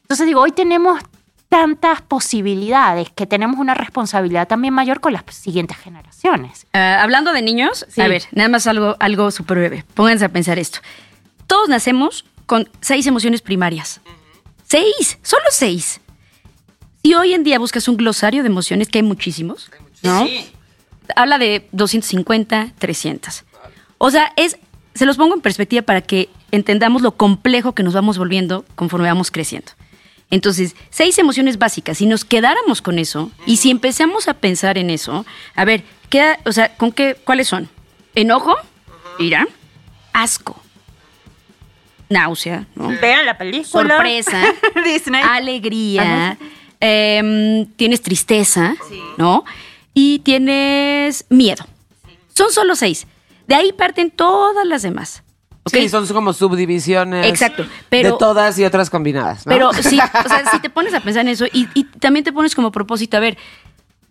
[0.03, 0.99] Entonces digo, hoy tenemos
[1.49, 6.67] tantas posibilidades que tenemos una responsabilidad también mayor con las siguientes generaciones.
[6.73, 8.01] Ah, hablando de niños, Sí.
[8.01, 9.85] a ver, nada más algo, algo súper breve.
[9.95, 10.79] Pónganse a pensar esto.
[11.47, 14.01] Todos nacemos con seis emociones primarias.
[14.67, 15.99] Seis, solo seis.
[17.03, 19.71] Si hoy en día buscas un glosario de emociones, que hay muchísimos,
[20.03, 20.27] ¿no?
[21.15, 23.45] Habla de 250, 300.
[23.97, 24.57] O sea, es,
[24.95, 29.07] se los pongo en perspectiva para que entendamos lo complejo que nos vamos volviendo conforme
[29.07, 29.71] vamos creciendo.
[30.31, 31.97] Entonces, seis emociones básicas.
[31.97, 35.25] Si nos quedáramos con eso y si empezamos a pensar en eso,
[35.55, 37.69] a ver, queda, o sea, ¿con qué, ¿cuáles son?
[38.13, 38.55] Enojo,
[39.17, 39.47] ira,
[40.13, 40.61] asco,
[42.09, 42.89] náusea, ¿no?
[43.01, 43.95] Vean la película.
[43.95, 44.43] sorpresa,
[44.85, 45.21] Disney.
[45.23, 46.37] alegría,
[46.79, 48.75] em, tienes tristeza,
[49.17, 49.45] ¿no?
[49.93, 51.65] Y tienes miedo.
[52.35, 53.07] Son solo seis.
[53.49, 55.23] De ahí parten todas las demás.
[55.63, 55.73] ¿ok?
[55.73, 57.25] Sí, son como subdivisiones.
[57.25, 59.47] Exacto, pero- de todas y otras combinadas.
[59.47, 59.51] ¿no?
[59.51, 62.31] Pero sí, o sea, si te pones a pensar en eso y, y también te
[62.31, 63.39] pones como propósito, a ver,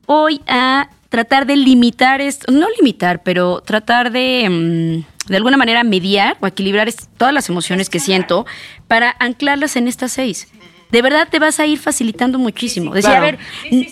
[0.06, 5.84] hoy a tratar de limitar esto, no limitar, pero tratar de, mm, de alguna manera
[5.84, 8.44] mediar o equilibrar todas las emociones que siento
[8.88, 10.48] para anclarlas en estas seis.
[10.90, 12.94] De verdad te vas a ir facilitando muchísimo.
[12.94, 13.26] Decir, claro.
[13.26, 13.38] a ver,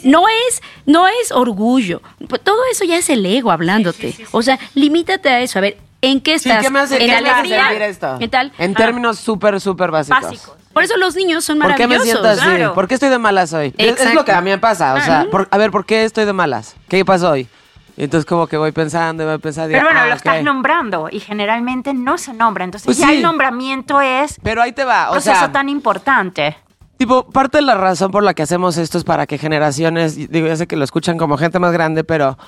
[0.05, 2.01] no es, no es orgullo.
[2.29, 4.15] Pues Todo eso ya es el ego hablándote.
[4.33, 5.59] O sea, limítate a eso.
[5.59, 6.65] A ver, ¿en qué Sí, estás?
[6.65, 7.87] ¿qué me hace, ¿En qué me hace alegría?
[7.87, 8.17] esto?
[8.19, 8.53] ¿Qué tal?
[8.59, 10.23] En Ah, términos súper, súper básicos.
[10.23, 10.53] Básicos.
[10.73, 12.21] Por eso los niños son ¿Por qué me maravillosos.
[12.23, 12.57] siento así?
[12.57, 12.75] claro.
[12.75, 13.75] ¿Por qué estoy de malas hoy?
[13.79, 14.95] Es- Es, lo que a mí me pasa.
[14.95, 16.77] O sea, por- a ver, ¿por qué estoy de malas?
[16.89, 17.49] ¿Qué pasó hoy?
[17.99, 19.69] Y entonces como que voy pensando y voy pensando.
[19.69, 20.17] Pero digo, bueno, ah, lo ok.
[20.19, 22.65] estás nombrando y generalmente no se nombra.
[22.65, 23.17] Entonces Pues ya sí.
[23.17, 25.09] el nombramiento es Pero ahí te va.
[25.09, 26.57] O proceso sea, tan importante.
[26.97, 30.47] Tipo, parte de la razón por la que hacemos esto es para que generaciones, digo,
[30.47, 32.39] ya sé que lo escuchan como gente más grande, pero,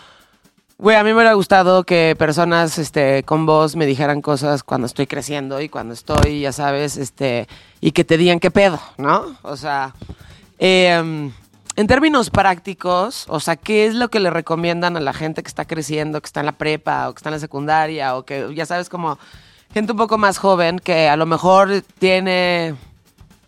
[0.79, 4.87] güey, a mí me hubiera gustado que personas este, con voz me dijeran cosas cuando
[4.87, 7.49] estoy creciendo y cuando estoy, ya sabes, este,
[7.81, 9.37] y que te digan qué pedo, ¿no?
[9.43, 9.95] O sea,
[10.59, 11.33] em,
[11.77, 15.49] en términos prácticos, o sea, ¿qué es lo que le recomiendan a la gente que
[15.49, 18.53] está creciendo, que está en la prepa o que está en la secundaria o que,
[18.55, 19.19] ya sabes, como
[19.73, 22.75] gente un poco más joven que a lo mejor tiene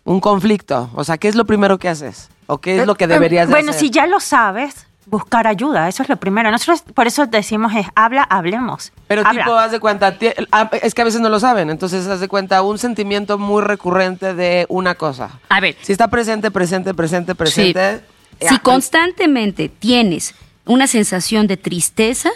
[0.03, 0.89] un conflicto?
[0.95, 2.29] O sea, ¿qué es lo primero que haces?
[2.47, 3.79] ¿O qué es lo que Eh, deberías de Bueno, hacer?
[3.81, 6.51] si ya lo sabes, buscar ayuda, eso es lo primero.
[6.51, 8.91] Nosotros por eso decimos es habla, hablemos.
[9.07, 9.43] Pero Habla.
[9.43, 10.17] tipo, haz de cuenta,
[10.51, 13.61] ah, es que a veces no lo saben, entonces haz de cuenta un sentimiento muy
[13.61, 15.39] recurrente de una cosa.
[15.49, 15.75] A ver.
[15.81, 17.97] Si está presente, presente, presente, presente.
[17.99, 18.03] Sí.
[18.41, 20.33] eh, Si ah, constantemente tienes
[20.65, 22.29] una sensación de tristeza,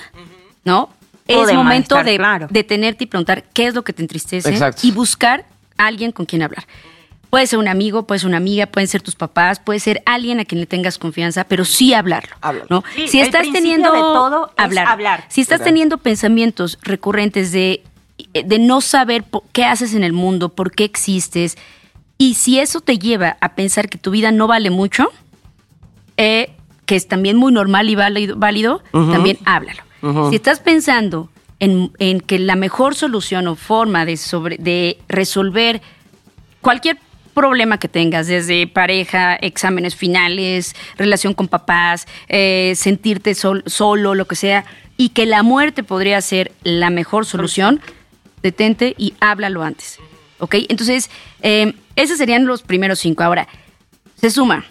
[0.63, 0.89] ¿no?
[1.27, 2.47] O Es momento malestar, de claro.
[2.51, 4.81] detenerte y preguntar qué es lo que te entristece Exacto.
[4.85, 5.45] y buscar
[5.77, 6.65] a alguien con quien hablar.
[7.35, 10.39] Puede ser un amigo, puede ser una amiga, pueden ser tus papás, puede ser alguien
[10.39, 12.33] a quien le tengas confianza, pero sí hablarlo.
[12.39, 12.67] Háblalo.
[12.69, 12.83] ¿no?
[12.95, 15.25] Sí, si estás teniendo de todo es hablar, hablar.
[15.27, 17.83] si estás teniendo pensamientos recurrentes de,
[18.33, 21.57] de no saber qué haces en el mundo, por qué existes,
[22.17, 25.11] y si eso te lleva a pensar que tu vida no vale mucho,
[26.15, 26.53] eh,
[26.85, 29.83] que es también muy normal y válido, válido, también háblalo.
[30.29, 31.29] Si estás pensando
[31.59, 35.81] en, en que la mejor solución o forma de, sobre, de resolver
[36.61, 36.97] cualquier
[37.35, 44.25] problema que tengas, desde pareja, exámenes finales, relación con papás, eh, sentirte sol- solo, lo
[44.25, 44.65] que sea,
[44.97, 47.79] y que la muerte podría ser la mejor solución,
[48.41, 49.99] detente y háblalo antes.
[50.39, 50.55] ¿Ok?
[50.69, 51.11] Entonces,
[51.41, 53.23] eh, esos serían los primeros cinco.
[53.23, 53.47] Ahora,
[54.19, 54.65] se suma.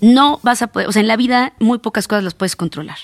[0.00, 2.98] No vas a poder, o sea, en la vida muy pocas cosas las puedes controlar.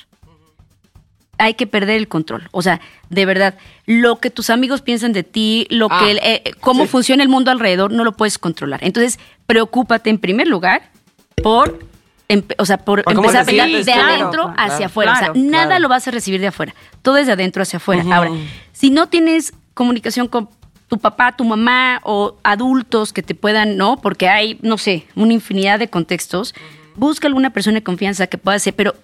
[1.38, 2.48] Hay que perder el control.
[2.52, 2.80] O sea,
[3.10, 6.84] de verdad, lo que tus amigos piensan de ti, lo Ah, que, el- eh, cómo
[6.84, 6.88] sí.
[6.88, 8.80] funciona el mundo alrededor, no lo puedes controlar.
[8.82, 10.90] Entonces, preocúpate en primer lugar
[11.42, 11.78] por,
[12.58, 15.12] o sea, por empezar a pensar de adentro hacia claro, afuera.
[15.18, 15.82] claro, o sea, nada claro.
[15.82, 16.74] lo vas a recibir de afuera.
[17.02, 18.02] Todo es de adentro hacia afuera.
[18.12, 18.30] Ahora,
[18.72, 20.48] si no tienes comunicación con
[20.88, 23.96] tu papá, tu mamá o adultos que te puedan, ¿no?
[24.00, 26.54] Porque hay, no sé, una infinidad de contextos.
[26.94, 28.94] Busca alguna persona de confianza que pueda ser, pero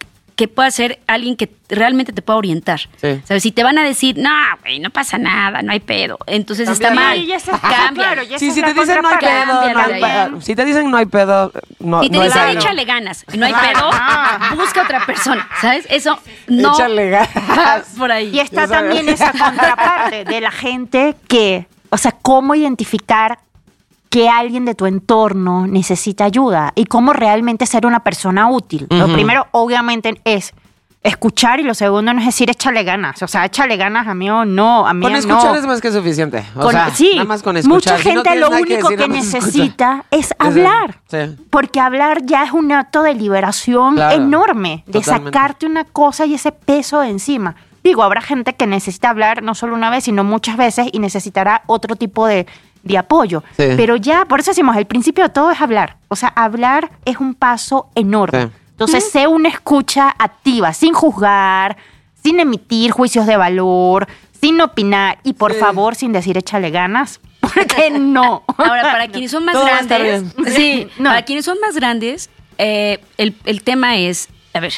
[0.43, 2.81] que pueda ser alguien que realmente te pueda orientar.
[3.01, 3.21] Sí.
[3.23, 3.45] ¿Sabes?
[3.45, 4.29] Si te van a decir, no,
[4.61, 6.19] güey, no pasa nada, no hay pedo.
[6.27, 7.17] Entonces está mal.
[7.17, 7.39] Sí, ya
[7.95, 10.41] claro, ya Sí, si te dicen no hay pedo, no hay pedo.
[10.41, 13.53] Si te dicen no hay pedo, no, Si te no dicen échale ganas no hay
[13.53, 13.89] pedo,
[14.57, 15.87] busca otra persona, ¿sabes?
[15.89, 16.19] Eso
[16.49, 17.87] no Échale ganas.
[17.97, 18.31] por ahí.
[18.35, 23.39] Y está también esa contraparte de la gente que, o sea, cómo identificar
[24.13, 28.87] que alguien de tu entorno necesita ayuda y cómo realmente ser una persona útil.
[28.91, 30.53] Lo primero, obviamente, es
[31.03, 33.23] escuchar y lo segundo no es decir échale ganas.
[33.23, 35.55] O sea, échale ganas, amigo, no, amigo, Con escuchar no.
[35.55, 36.45] es más que suficiente.
[36.57, 37.95] O Con- sea, sí, nada más con escuchar.
[37.95, 41.01] mucha Si no gente tienes lo único decir, que, necesita es hablar.
[41.11, 41.17] Sí.
[41.49, 45.31] Porque hablar ya es un acto de liberación Claro, enorme, de totalmente.
[45.39, 47.57] sacarte una cosa y ese peso de encima.
[47.83, 51.63] Digo, habrá gente que necesita hablar no solo una vez, sino muchas veces y necesitará
[51.67, 52.47] otro tipo de,
[52.83, 53.43] de apoyo.
[53.57, 53.65] Sí.
[53.77, 55.97] Pero ya, por eso decimos, el principio de todo es hablar.
[56.09, 58.47] O sea, hablar es un paso enorme.
[58.47, 58.53] Sí.
[58.73, 61.77] Entonces, sé una escucha activa, sin juzgar,
[62.23, 64.09] sin emitir juicios de valor,
[64.41, 65.61] sin opinar y por Sí.
[65.61, 68.43] favor, sin decir échale ganas, porque no.
[68.57, 70.25] Ahora, para quienes son más Todo grandes,
[70.55, 71.11] sí, No.
[71.11, 72.29] para quienes son más grandes,
[72.59, 74.73] eh, el, el tema es, a ver,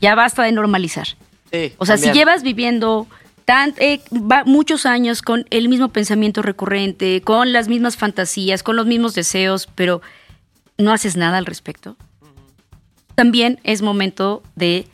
[0.00, 1.06] ya basta de normalizar.
[1.52, 2.12] Sí, O sea, también.
[2.14, 3.06] si llevas viviendo
[3.46, 8.76] tan, eh, va- muchos años con el mismo pensamiento recurrente, con las mismas fantasías, con
[8.76, 10.02] los mismos deseos, pero
[10.76, 11.96] no haces nada al respecto,
[13.14, 14.86] también es momento de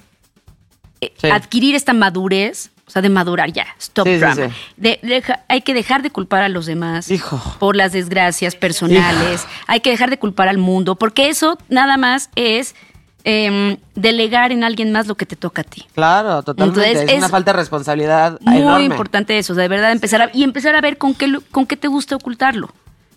[1.00, 1.28] eh, Sí.
[1.30, 4.34] adquirir esta madurez, o sea, de madurar ya, stop Sí, drama.
[4.48, 4.54] sí.
[4.76, 7.42] De- deja- hay que dejar de culpar a los demás Hijo.
[7.58, 12.30] por las desgracias personales, hay que dejar de culpar al mundo, porque eso nada más
[12.36, 12.76] es
[13.24, 15.86] em, delegar en alguien más lo que te toca a ti.
[15.94, 16.84] Claro, totalmente.
[16.86, 18.84] Entonces, es, una falta de responsabilidad Muy enorme.
[18.86, 21.88] importante eso, de verdad empezar a, y empezar a ver con qué, con qué te
[21.88, 22.70] gusta ocultarlo.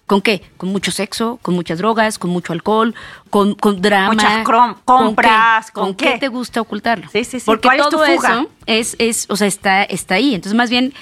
[0.05, 0.43] ¿Con qué?
[0.57, 2.93] Con mucho sexo, con muchas drogas, con mucho alcohol,
[3.31, 4.13] con, con drama.
[4.13, 5.71] Muchas crom- ¿Con compras, qué?
[5.73, 6.19] ¿con ¿Con qué qué?
[6.19, 7.07] te gusta ocultarlo?
[7.11, 7.45] Sí, sí, sí.
[7.47, 8.29] Porque ¿Cuál es tu todo fuga?
[8.33, 10.35] eso es, es, o sea, está, está ahí.
[10.35, 10.93] Entonces, más bien,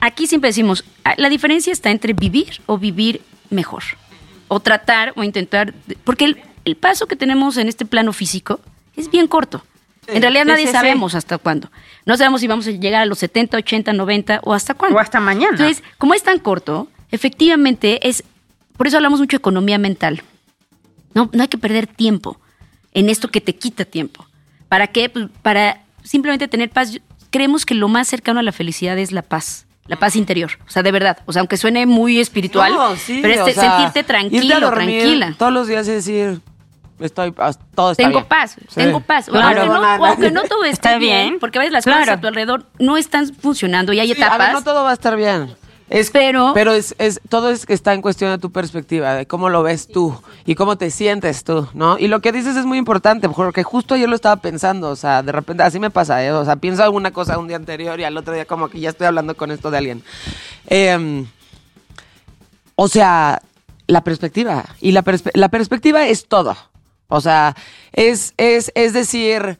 [0.00, 3.20] aquí siempre decimos, ah, la diferencia está entre vivir o vivir
[3.50, 3.82] mejor.
[4.48, 5.74] O tratar o intentar.
[6.04, 8.60] Porque el, el paso que tenemos en este plano físico
[8.96, 9.64] es bien corto.
[10.06, 11.70] En realidad Sí, nadie sí, sabemos hasta cuándo.
[12.06, 14.98] No sabemos si vamos a llegar a los 70, 80, 90 o hasta cuándo.
[14.98, 15.52] O hasta mañana.
[15.52, 18.24] Entonces, como es tan corto, efectivamente es.
[18.76, 20.22] Por eso hablamos mucho de economía mental.
[21.14, 22.40] No, no hay que perder tiempo
[22.94, 24.26] en esto que te quita tiempo.
[24.68, 25.08] ¿Para qué?
[25.08, 27.00] Pues para simplemente tener paz.
[27.30, 29.66] Creemos que lo más cercano a la felicidad es la paz.
[29.86, 30.52] La paz interior.
[30.66, 31.18] O sea, de verdad.
[31.26, 34.16] O sea, aunque suene muy espiritual, No, sí, pero o este, sea, sentirte irte a
[34.16, 35.34] tranquilo, dormir tranquila.
[35.38, 36.40] Todos los días y decir,
[37.06, 38.28] estoy, ah, todo está Tengo bien.
[38.28, 38.74] paz, Sí.
[38.74, 39.26] tengo paz.
[39.26, 39.62] Claro.
[39.62, 41.38] aunque, no, aunque todo esté Está bien, bien.
[41.40, 42.00] porque a veces las Claro.
[42.00, 44.38] cosas a tu alrededor no están funcionando y hay Sí, a etapas.
[44.38, 45.54] ver, no todo va a estar bien.
[45.90, 49.26] Es, Pero- pero es, es, todo es que está en cuestión de tu perspectiva, de
[49.26, 51.98] cómo lo ves tú y cómo te sientes tú, ¿no?
[51.98, 55.22] Y lo que dices es muy importante, porque justo ayer lo estaba pensando, o sea,
[55.22, 56.32] de repente así me pasa, ¿eh?
[56.32, 58.88] O sea, pienso alguna cosa un día anterior y al otro día como que ya
[58.88, 60.02] estoy hablando con esto de alguien.
[60.66, 61.26] Em,
[62.74, 63.42] o sea,
[63.86, 64.64] la perspectiva.
[64.80, 66.56] Y la, perspe- la perspectiva es todo.
[67.12, 67.54] O sea,
[67.92, 69.58] es, es, es decir,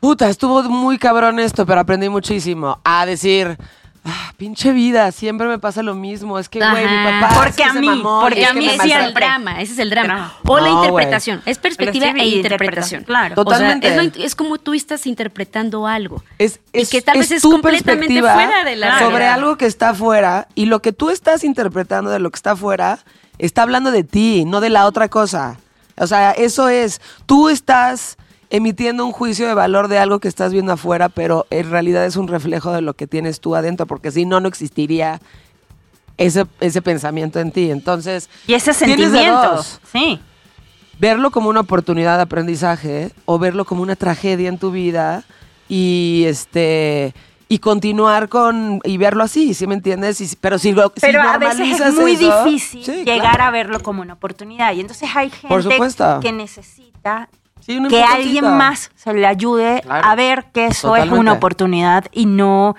[0.00, 2.80] puta, estuvo muy cabrón esto, pero aprendí muchísimo.
[2.84, 3.56] A decir,
[4.04, 6.38] ah, pinche vida, siempre me pasa lo mismo.
[6.38, 7.34] Es que, güey, mi papá.
[7.34, 9.78] Porque es que a se mí, mamó, porque a mí es el drama, ese es
[9.78, 10.34] el drama.
[10.46, 11.40] O la No, interpretación.
[11.46, 13.04] Es perspectiva e y interpretación.
[13.04, 13.34] claro.
[13.36, 13.88] Totalmente.
[13.88, 16.22] O sea, es, lo- es como tú estás interpretando algo.
[16.38, 19.34] Es, y es- que tal vez es tu completamente perspectiva fuera de la sobre realidad.
[19.34, 22.98] algo que está afuera y lo que tú estás interpretando de lo que está afuera
[23.38, 25.58] está hablando de ti, no de la otra cosa.
[25.98, 28.16] O sea, eso es, tú estás
[28.50, 32.16] emitiendo un juicio de valor de algo que estás viendo afuera, pero en realidad es
[32.16, 35.20] un reflejo de lo que tienes tú adentro, porque si no, no existiría
[36.16, 37.70] ese, ese pensamiento en ti.
[37.70, 39.64] Entonces, Y ese sentimiento.
[39.92, 40.20] Sí.
[40.98, 45.24] verlo como una oportunidad de aprendizaje o verlo como una tragedia en tu vida
[45.68, 47.14] y este
[47.48, 50.20] y continuar con y verlo así, ¿sí me entiendes?
[50.20, 53.44] Y pero si, lo- si Pero a veces es muy eso- difícil Sí, llegar claro.
[53.44, 54.72] a verlo como una oportunidad.
[54.72, 55.78] Y entonces hay gente
[56.22, 57.28] que necesita
[57.60, 60.06] Sí, que alguien más se le ayude Claro.
[60.08, 62.76] a ver que eso es una oportunidad y no,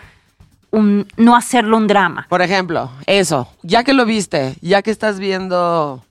[0.72, 2.26] un, no hacerlo un drama.
[2.30, 6.04] Por ejemplo, eso, ya que lo viste, ya que estás viendo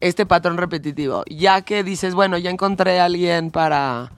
[0.00, 4.10] este patrón repetitivo, ya que dices, bueno, ya encontré a alguien para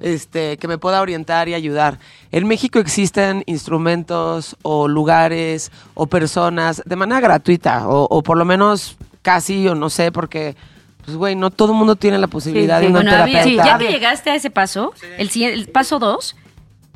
[0.00, 1.98] este que me pueda orientar y ayudar.
[2.32, 8.44] En México existen instrumentos o lugares o personas de manera gratuita o, o por lo
[8.44, 10.56] menos casi o no sé porque
[11.04, 12.84] pues güey, no todo el mundo tiene la posibilidad sí.
[12.84, 13.64] de una Bueno, terapeuta.
[13.64, 16.36] ya que llegaste a ese paso, el, paso dos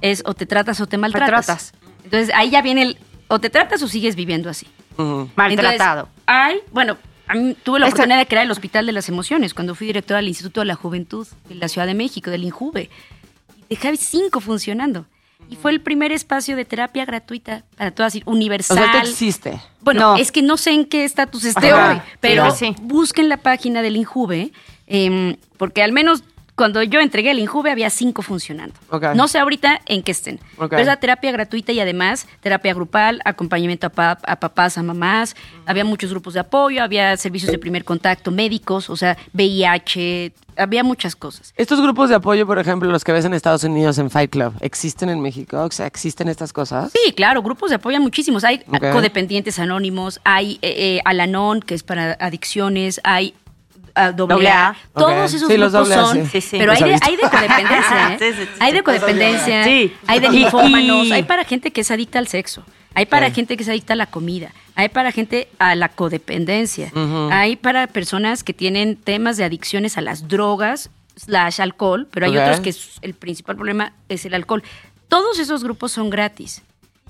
[0.02, 1.48] es o te tratas o te maltratas.
[1.48, 1.72] Maltratas.
[2.04, 2.98] Entonces ahí ya viene el
[3.28, 4.66] o te tratas o sigues viviendo así.
[5.34, 6.08] Maltratado.
[6.10, 6.98] Entonces, hay, bueno,
[7.64, 10.60] tuve la oportunidad de crear el Hospital de las Emociones cuando fui directora del Instituto
[10.60, 12.90] de la Juventud de la Ciudad de México, del INJUVE.
[13.68, 15.06] Y dejé cinco funcionando.
[15.50, 18.76] Y fue el primer espacio de terapia gratuita para todas, o universal.
[18.78, 19.60] sea, esto existe.
[19.80, 20.16] Bueno, No.
[20.16, 21.92] es que no sé en qué estatus esté Ajá.
[21.92, 24.52] hoy, pero Sí, busquen la página del INJUVE,
[24.86, 26.22] em, porque al menos
[26.54, 28.74] cuando yo entregué el INJUVE había cinco funcionando.
[28.90, 29.14] Ok.
[29.14, 30.38] No sé ahorita en qué estén.
[30.58, 30.70] Ok.
[30.70, 34.82] Pero es la terapia gratuita y además terapia grupal, acompañamiento a, pa- a papás, a
[34.82, 35.34] mamás.
[35.66, 40.84] Había muchos grupos de apoyo, había servicios de primer contacto, médicos, o sea, VIH, había
[40.84, 41.54] muchas cosas.
[41.56, 44.52] Estos grupos de apoyo, por ejemplo, los que ves en Estados Unidos en Fight Club,
[44.60, 45.62] ¿existen en México?
[45.62, 46.92] O sea, ¿existen estas cosas?
[46.92, 48.44] Sí, claro, grupos de apoyo hay muchísimos.
[48.44, 48.90] Hay Ok.
[48.92, 53.34] codependientes anónimos, hay eh, eh, Alanon, que es para adicciones, hay
[53.94, 54.68] ah, doble A.
[54.70, 54.76] A.
[54.94, 56.24] Todos esos Sí, grupos doble A, son.
[56.24, 56.30] sí.
[56.32, 56.58] Sí, sí.
[56.58, 58.16] Pero hay de, hay de codependencia, ¿eh?
[58.18, 58.48] Sí, sí, sí.
[58.60, 59.94] Hay de codependencia, Sí.
[60.06, 62.64] hay de linfómanos, y- hay para gente que es adicta al sexo,
[62.94, 66.90] hay para gente que es adicta a la comida, hay para gente a la codependencia,
[67.30, 72.36] hay para personas que tienen temas de adicciones a las drogas slash alcohol, pero hay
[72.36, 74.62] otros que el principal problema es el alcohol.
[75.08, 76.62] Todos esos grupos son gratis.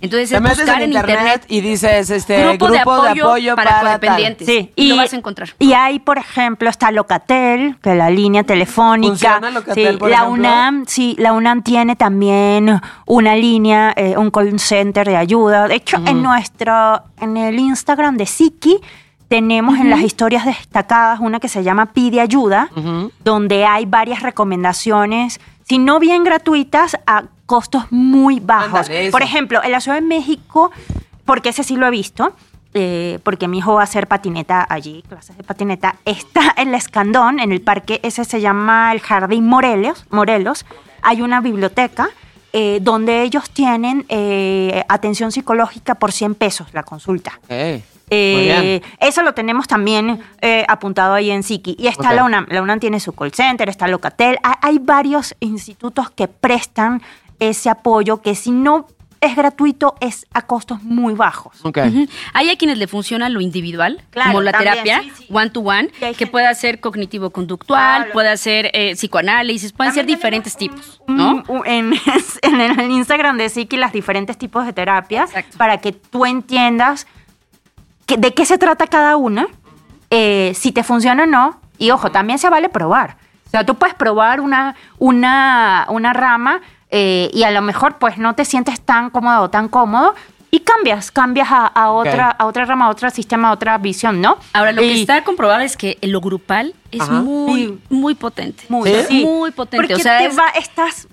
[0.02, 3.86] Entonces, Te es metes buscar en internet, y dices, este, grupo, de, apoyo para, tal.
[3.86, 4.46] codependientes.
[4.48, 5.50] Sí, y, lo vas a encontrar.
[5.60, 9.10] Y hay, por ejemplo, está Locatel, que es la línea telefónica.
[9.10, 10.34] ¿Funciona Locatel, Sí, por la ejemplo?
[10.34, 15.68] UNAM, sí, la UNAM tiene también una línea, eh, un call center de ayuda.
[15.68, 18.80] De hecho, en nuestro, en el Instagram de Siki,
[19.28, 22.70] tenemos en las historias destacadas una que se llama Pide Ayuda,
[23.24, 27.22] donde hay varias recomendaciones, si no bien gratuitas, a
[27.52, 28.88] costos muy bajos.
[29.12, 30.70] Por ejemplo, en la Ciudad de México,
[31.26, 32.34] porque ese sí lo he visto,
[32.72, 36.78] eh, porque mi hijo va a hacer patineta allí, clases de patineta, está en la
[36.78, 40.64] Escandón, en el parque, ese se llama el Jardín Morelos, Morelos.
[41.02, 42.08] Hay una biblioteca
[42.54, 47.38] eh, donde ellos tienen eh, atención psicológica por 100 pesos la consulta.
[49.00, 50.20] Eso lo tenemos también
[50.68, 51.76] apuntado ahí en Psiqui.
[51.78, 52.46] Y está la UNAM.
[52.50, 54.36] La UNAM tiene su call center, está Locatel.
[54.42, 57.00] Ha- Hay varios institutos que prestan
[57.50, 58.86] ese apoyo que si no
[59.20, 61.64] es gratuito es a costos muy bajos.
[61.64, 61.78] Ok.
[61.86, 62.08] Ujú.
[62.34, 65.26] Hay a quienes le funciona lo individual, Claro, como la también, terapia, sí, sí.
[65.30, 68.12] one to one, que gente- puede ser cognitivo-conductual, Claro.
[68.12, 71.44] puede ser eh, psicoanálisis, pueden ser También diferentes tenemos tipos, un- ¿no?
[71.46, 71.92] un- en,
[72.42, 75.56] en el Instagram de Psiqui las diferentes tipos de terapia Exacto.
[75.56, 77.06] para que tú entiendas
[78.06, 79.46] que- de qué se trata cada una,
[80.10, 81.60] eh, si te funciona o no.
[81.78, 83.16] Y ojo, también se vale probar.
[83.46, 86.60] O sea, tú puedes probar una, una, una rama
[86.92, 90.14] eh, y a lo mejor pues no te sientes tan cómodo o tan cómodo
[90.50, 94.20] y cambias, cambias a, a otra, a otra rama, a otro sistema, a otra visión,
[94.20, 94.36] ¿no?
[94.52, 97.12] Ahora, lo que Y- está comprobado es que lo grupal es Ajá.
[97.12, 98.64] muy, muy potente.
[98.68, 98.96] Muy, ¿Sí?
[99.08, 99.24] sí.
[99.24, 99.78] Muy potente.
[99.78, 101.08] Porque o sea, te es, va- estás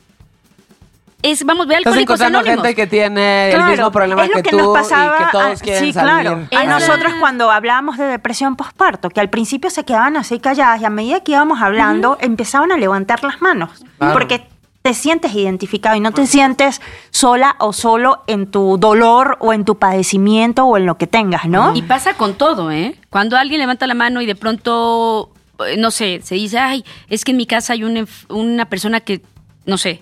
[1.22, 2.64] es- vamos, ve Estás Alcohólicos encontrando Anónimos.
[2.66, 5.24] gente que tiene el Claro, mismo problema es lo que, que tú nos pasaba, y
[5.26, 6.12] que todos ah, quieren sí, salir.
[6.12, 6.48] claro.
[6.58, 10.86] A nosotros cuando hablábamos de depresión postparto, que al principio se quedaban así calladas y
[10.86, 14.14] a medida que íbamos hablando empezaban a levantar las manos, Claro.
[14.14, 14.48] porque
[14.82, 19.66] te sientes identificado y no te sientes sola o solo en tu dolor o en
[19.66, 21.76] tu padecimiento o en lo que tengas, ¿no?
[21.76, 22.96] Y pasa con todo, ¿eh?
[23.10, 25.32] Cuando alguien levanta la mano y de pronto,
[25.68, 29.02] eh, no sé, se dice, ay, es que en mi casa hay una, una persona
[29.02, 29.22] que,
[29.66, 30.02] no sé,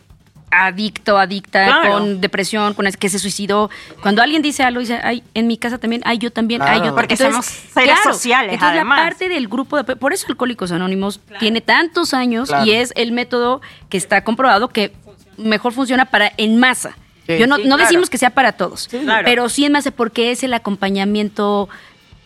[0.49, 1.91] adicto, adicta, Claro.
[1.93, 3.69] con depresión, con que se suicidó.
[4.01, 6.85] Cuando alguien dice algo, dice, ay, en mi casa también, ay, yo también, ay, Claro.
[6.85, 8.97] yo Porque Entonces, somos seres sociales, Entonces, además.
[8.97, 12.65] la parte del grupo de por eso Alcohólicos Anónimos tiene tantos años Claro.
[12.65, 14.93] y es el método que está comprobado que
[15.37, 16.97] mejor funciona para en masa.
[17.27, 17.37] Sí.
[17.37, 17.83] Yo no, Sí, no claro.
[17.83, 19.23] decimos que sea para todos, claro.
[19.25, 21.67] pero sí en masa porque es el acompañamiento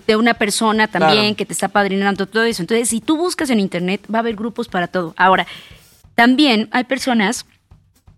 [0.05, 1.35] de una persona también Claro.
[1.37, 2.61] que te está padrinando todo eso.
[2.61, 5.13] Entonces, si tú buscas en internet, va a haber grupos para todo.
[5.17, 5.47] Ahora,
[6.15, 7.45] también hay personas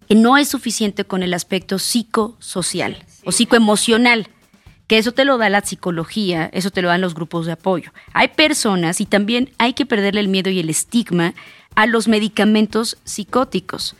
[0.10, 4.28] no es suficiente con el aspecto psicosocial o psicoemocional,
[4.88, 7.92] que eso te lo da la psicología, eso te lo dan los grupos de apoyo.
[8.14, 11.34] Hay personas y también hay que perderle el miedo y el estigma
[11.76, 13.96] a los medicamentos psicóticos.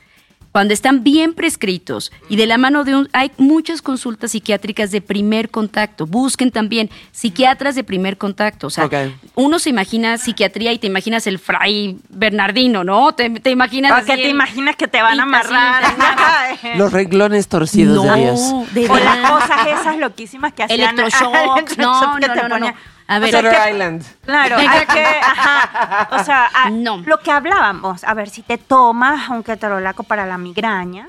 [0.54, 3.10] Cuando están bien prescritos y de la mano de un...
[3.12, 6.06] Hay muchas consultas psiquiátricas de primer contacto.
[6.06, 8.68] Busquen también psiquiatras de primer contacto.
[8.68, 8.88] O sea,
[9.34, 13.14] uno se imagina psiquiatría y te imaginas el fray Bernardino, ¿no?
[13.16, 13.94] Te, te imaginas...
[13.94, 15.84] ¿O así que te imaginas que te van a amarrar?
[16.78, 18.74] Los renglones torcidos No, de Dios.
[18.76, 20.82] de o las cosas esas loquísimas que hacían.
[20.82, 21.36] Electroshock.
[21.58, 22.74] Electroshock No, no, te no, no.
[23.16, 24.04] A ver, O sea, Shutter que- Island.
[24.26, 26.98] Claro, hay que, ajá, o sea, a- No.
[27.06, 31.08] lo que hablábamos, a ver, si te tomas un ketorolaco para la migraña,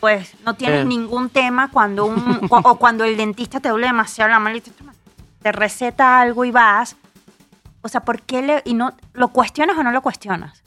[0.00, 0.84] pues no tienes Eh.
[0.84, 4.70] ningún tema cuando un, o cuando el dentista te duele demasiado la mano y te,
[5.42, 6.96] te receta algo y vas,
[7.82, 10.62] o sea, ¿por qué le, y no, lo cuestionas o no lo cuestionas?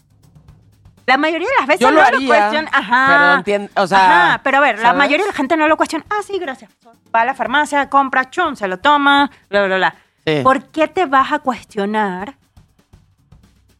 [1.08, 3.42] La mayoría de las veces Yo lo no haría, lo cuestionan, ajá.
[3.46, 6.06] pero o sea, Ajá, pero a ver, la mayoría de la gente no lo cuestiona.
[6.10, 6.70] Ah, sí, gracias.
[7.16, 9.96] Va a la farmacia, compra, chun, se lo toma, bla, bla, bla.
[10.26, 10.42] Sí.
[10.44, 12.36] ¿Por qué te vas a cuestionar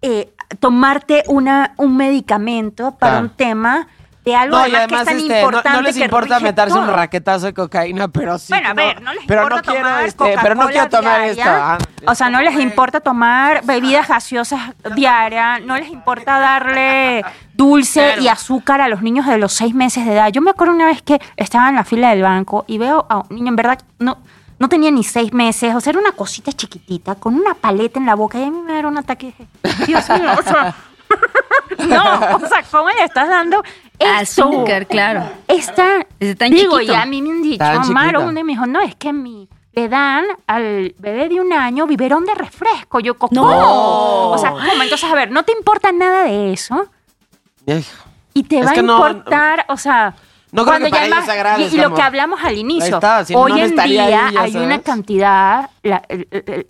[0.02, 3.26] eh, tomarte una, un medicamento para Claro.
[3.26, 3.88] un tema
[4.28, 6.40] de algo No, y además, además que es tan este, no, importante no les importa
[6.40, 6.96] meterse un todo?
[6.96, 8.48] raquetazo de cocaína, pero sí.
[8.50, 11.22] Bueno, a ver, no les pero importa no quiero, tomar este, pero no quiero tomar
[11.22, 11.32] diaria.
[11.32, 11.50] esto.
[11.50, 11.78] Ah,
[12.12, 17.24] o sea, no les importa tomar bebidas gaseosas diarias, no les importa darle
[17.54, 20.30] dulce y azúcar a los niños de los seis meses de edad.
[20.30, 23.20] Yo me acuerdo una vez que estaba en la fila del banco y veo a
[23.20, 24.18] un niño, en verdad, no,
[24.60, 28.06] no tenía ni seis meses, o sea, era una cosita chiquitita, con una paleta en
[28.06, 29.34] la boca y a mí me era un ataque.
[29.88, 30.76] Dios mío, o sea...
[31.88, 33.62] No, o sea, ¿cómo le estás dando
[34.00, 34.44] esto?
[34.50, 35.30] Azúcar, claro.
[35.48, 36.06] Está,
[36.38, 36.94] tan digo, chiquito.
[36.94, 37.94] y a mí me han dicho, Tan chiquita.
[37.94, 41.54] Maro, un día me dijo, no, es que mi, le dan al bebé de un
[41.54, 43.00] año biberón de refresco.
[43.00, 43.30] Yo, ¿cómo?
[43.34, 44.30] No.
[44.32, 44.64] O sea, ¿cómo?
[44.84, 46.88] Entonces, a ver, no te importa nada de eso
[48.34, 50.16] y te Es va a que no- importar, o sea...
[50.50, 52.96] No creo que para ya ellos más- sea grave, y, lo que hablamos al inicio,
[52.96, 54.82] está, si no, hoy no en estaría día ahí, ya hay una sabes.
[54.86, 56.02] cantidad, la,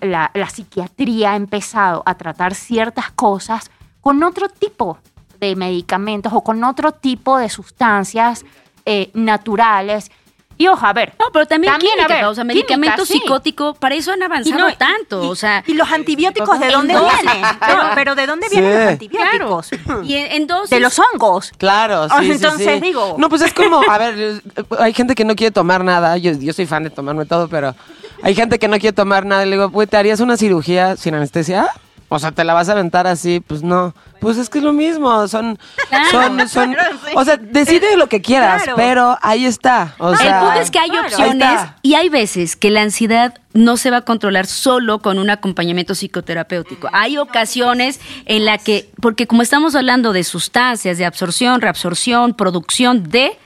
[0.02, 3.70] la- la psiquiatría ha empezado a tratar ciertas cosas
[4.08, 4.98] con otro tipo
[5.42, 8.46] de medicamentos o con otro tipo de sustancias
[8.86, 10.10] eh, naturales.
[10.58, 11.14] Y ojo, a ver.
[11.20, 13.20] No, pero también, También, química, a ver, o sea, medicamento química, sí.
[13.20, 15.62] psicótico, para eso han y avanzado no- tanto, y- o sea...
[15.68, 17.22] ¿Y los antibióticos de dónde dosis.
[17.22, 17.44] vienen?
[17.60, 18.56] Pero, pero ¿de dónde Sí.
[18.62, 18.80] vienen los
[19.10, 19.58] Claro.
[19.58, 19.70] antibióticos?
[20.10, 20.70] Y en, en dosis...
[20.70, 21.52] De los hongos.
[21.58, 22.80] Claro, sí, Ah, sí, entonces sí.
[22.80, 24.42] digo- No, pues es como, a ver,
[24.80, 26.16] hay gente que no quiere tomar nada.
[26.18, 27.76] Yo, yo soy fan de tomarme todo, pero
[28.24, 29.46] hay gente que no quiere tomar nada.
[29.46, 31.68] Y le digo, pues, ¿te harías una cirugía sin anestesia?
[32.10, 33.42] O sea, ¿te la vas a aventar así?
[33.46, 33.94] Pues no.
[34.22, 35.28] Pues es que es lo mismo.
[35.28, 36.10] Son, Claro.
[36.10, 36.74] son, son.
[36.74, 37.12] Claro, sí.
[37.16, 38.78] O sea, decide lo que quieras, Claro.
[38.78, 39.94] pero ahí está.
[39.98, 41.08] O el sea, punto es que hay claro.
[41.08, 45.30] opciones y hay veces que la ansiedad no se va a controlar solo con un
[45.30, 46.88] acompañamiento psicoterapéutico.
[46.94, 53.04] Hay ocasiones en la que, porque como estamos hablando de sustancias, de absorción, reabsorción, producción
[53.10, 53.38] de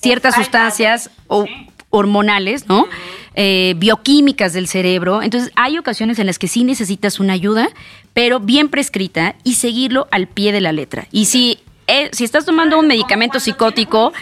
[0.00, 1.46] ciertas sustancias o
[1.90, 2.86] hormonales, ¿no?
[3.34, 5.22] Eh, bioquímicas del cerebro.
[5.22, 7.68] Entonces, hay ocasiones en las que sí necesitas una ayuda,
[8.14, 11.06] pero bien prescrita y seguirlo al pie de la letra.
[11.12, 14.12] Y si, eh, si estás tomando un medicamento psicótico,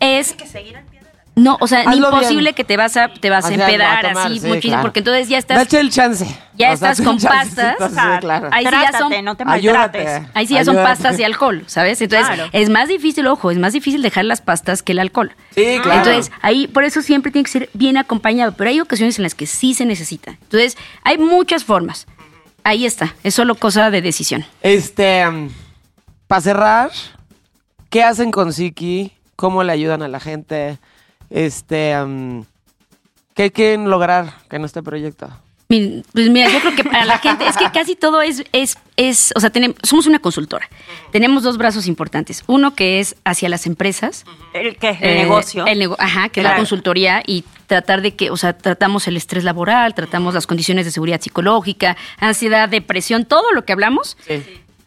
[0.00, 0.36] es
[1.34, 2.54] no, o sea, Hazlo imposible bien.
[2.54, 4.72] que te vas a te vas a O sea, empedar a tomar, así sí, muchísimo,
[4.72, 4.82] claro.
[4.82, 6.26] porque entonces ya estás Date el chance.
[6.54, 7.76] ya O estás con pastas.
[7.78, 8.48] sí, claro.
[8.52, 10.06] Ahí sí ya son no te maltrates.
[10.08, 10.30] Ayúdate.
[10.34, 12.02] Ahí sí ya son pastas y alcohol, ¿sabes?
[12.02, 12.50] Entonces, Claro.
[12.52, 15.32] es más difícil, ojo, es más difícil dejar las pastas que el alcohol.
[15.54, 16.00] Sí, claro.
[16.00, 19.34] Entonces, ahí, por eso siempre tiene que ser bien acompañado, pero hay ocasiones en las
[19.34, 20.32] que sí se necesita.
[20.32, 22.06] Entonces, hay muchas formas.
[22.62, 24.44] Ahí está, es solo cosa de decisión.
[24.60, 25.24] Este,
[26.26, 26.90] para cerrar,
[27.88, 29.12] ¿qué hacen con Siki?
[29.34, 30.78] ¿Cómo le ayudan a la gente?
[31.32, 32.44] Este, am,
[33.34, 35.30] ¿qué quieren lograr con este proyecto?
[35.68, 39.32] Pues mira, yo creo que para la gente es que casi todo es, es, es
[39.34, 40.68] o sea, tenemos, somos una consultora.
[41.12, 42.44] Tenemos dos brazos importantes.
[42.46, 44.26] Uno que es hacia las empresas.
[44.52, 45.64] El que es el Eh, negocio.
[45.64, 49.16] El nego- ajá, que es la consultoría y tratar de que, o sea, tratamos el
[49.16, 54.18] estrés laboral, tratamos las condiciones de seguridad psicológica, ansiedad, depresión, todo lo que hablamos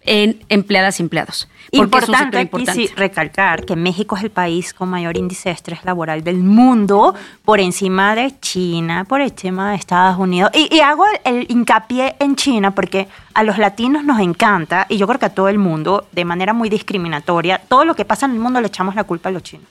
[0.05, 1.47] en empleadas y empleados.
[1.71, 2.87] Importante, aquí importante.
[2.87, 7.15] sí recalcar que México es el país con mayor índice de estrés laboral del mundo,
[7.43, 10.51] por encima de China, por encima de Estados Unidos.
[10.53, 14.97] Y, y hago el, el hincapié en China porque a los latinos nos encanta, y
[14.97, 18.25] yo creo que a todo el mundo, de manera muy discriminatoria, todo lo que pasa
[18.25, 19.67] en el mundo le echamos la culpa a los chinos.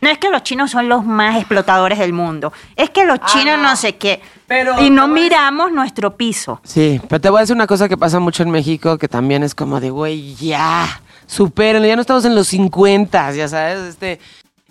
[0.00, 3.58] No es que los chinos son los más explotadores del mundo, es que los chinos
[3.58, 3.74] no.
[3.76, 4.20] sé qué.
[4.46, 6.60] Pero y no miramos nuestro piso.
[6.62, 9.42] Sí, pero te voy a decir una cosa que pasa mucho en México, que también
[9.42, 14.20] es como de, güey, ya, supérenlo, ya no estamos en los 50, ya sabes, este,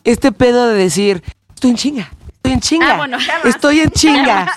[0.03, 1.24] este pedo de decir,
[1.55, 3.45] estoy en chinga, estoy en chinga, Ah, bueno, ya vas.
[3.45, 4.53] estoy en chinga,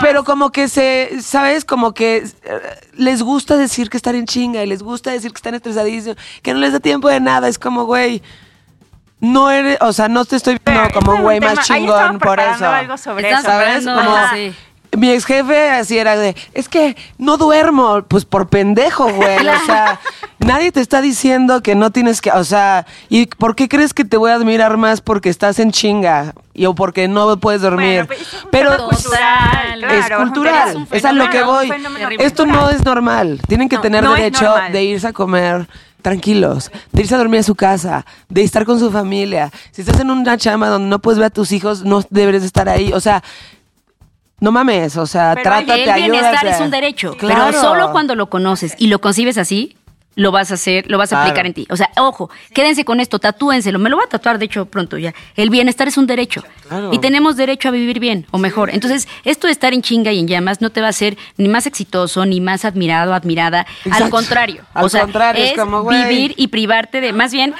[0.00, 1.64] pero como que se, ¿sabes?
[1.64, 2.60] Como que eh,
[2.94, 6.54] les gusta decir que están en chinga y les gusta decir que están estresadísimos, que
[6.54, 8.22] no les da tiempo de nada, es como, güey,
[9.20, 12.18] no eres, o sea, no te estoy viendo Pero como ese un güey más chingón
[12.18, 12.66] por eso.
[12.68, 13.50] algo sobre Estás eso.
[13.52, 13.84] ¿Sabes?
[13.84, 14.54] preparando Como- algo, sí.
[14.96, 19.46] Mi ex jefe así era de, es que no duermo, pues por pendejo, güey.
[19.46, 20.00] O sea,
[20.40, 24.04] nadie te está diciendo que no tienes que, o sea, ¿y por qué crees que
[24.04, 26.34] te voy a admirar más porque estás en chinga?
[26.54, 28.04] Y o porque no puedes dormir.
[28.08, 31.30] Bueno, pero es un pero tema cultural, es claro, es un cultural, es a lo
[31.30, 31.72] que voy.
[32.18, 33.40] Esto no es normal.
[33.46, 35.68] Tienen que No, tener no derecho de irse a comer
[36.00, 39.50] tranquilos, de irse a dormir a su casa, de estar con su familia.
[39.72, 42.46] Si estás en una chama donde no puedes ver a tus hijos, no deberes de
[42.46, 42.92] estar ahí.
[42.92, 43.22] O sea,
[44.40, 46.48] no mames, o sea, Pero trátate, el bienestar ayúdate.
[46.56, 47.44] es un derecho, Claro.
[47.50, 49.76] pero solo cuando lo conoces y lo concibes así,
[50.16, 51.28] lo vas a hacer, lo vas a Claro.
[51.30, 51.66] aplicar en ti.
[51.70, 53.78] O sea, ojo, quédense con esto, tatúenselo.
[53.78, 55.14] Me lo voy a tatuar, de hecho, pronto ya.
[55.36, 56.42] El bienestar es un derecho.
[56.68, 56.90] Claro.
[56.92, 58.70] Y tenemos derecho a vivir bien o mejor.
[58.70, 61.48] Entonces, esto de estar en chinga y en llamas no te va a hacer ni
[61.48, 63.66] más exitoso, ni más admirado, admirada.
[63.84, 64.04] Exacto.
[64.04, 64.64] Al contrario.
[64.74, 66.02] Al o sea, contrario, es es como, güey.
[66.08, 67.54] vivir y privarte de, más bien,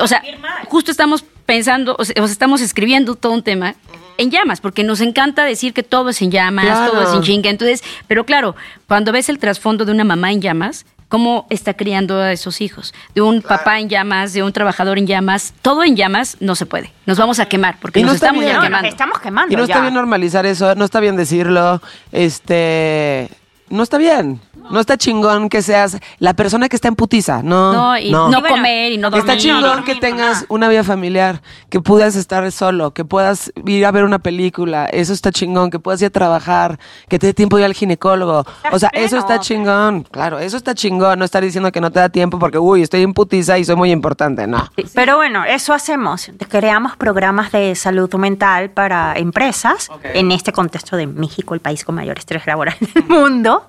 [0.00, 0.22] o sea,
[0.68, 3.74] justo estamos pensando, o sea, o sea, estamos escribiendo todo un tema
[4.18, 6.92] en llamas, porque nos encanta decir que todo es en llamas, Claro.
[6.92, 7.50] todo es en chinga.
[7.50, 8.56] Entonces, pero claro,
[8.88, 12.92] cuando ves el trasfondo de una mamá en llamas, cómo está criando a esos hijos,
[13.14, 16.66] de un papá en llamas, de un trabajador en llamas, todo en llamas no se
[16.66, 16.92] puede.
[17.06, 18.52] Nos vamos a quemar porque no nos estamos bien.
[18.52, 18.88] ya No, No, nos quemando.
[18.88, 19.52] estamos quemando.
[19.52, 21.80] Y no está bien normalizar eso, no está bien decirlo,
[22.12, 23.28] este,
[23.68, 24.40] no está bien,
[24.70, 28.30] no está chingón que seas la persona que está en putiza, no, No, y no,
[28.42, 29.30] comer y no dormir.
[29.30, 33.86] Está chingón dormir, que tengas una vida familiar, que puedas estar solo, que puedas ir
[33.86, 37.34] a ver una película, eso está chingón, que puedas ir a trabajar, que te dé
[37.34, 38.44] tiempo de ir al ginecólogo.
[38.72, 42.00] O sea, eso está chingón, claro, eso está chingón, no estar diciendo que no te
[42.00, 44.68] da tiempo porque, uy, estoy en putiza y soy muy importante, no.
[44.94, 46.30] Pero bueno, eso hacemos.
[46.48, 51.94] Creamos programas de salud mental para empresas en este contexto de México, el país con
[51.94, 53.64] mayor estrés laboral del mundo.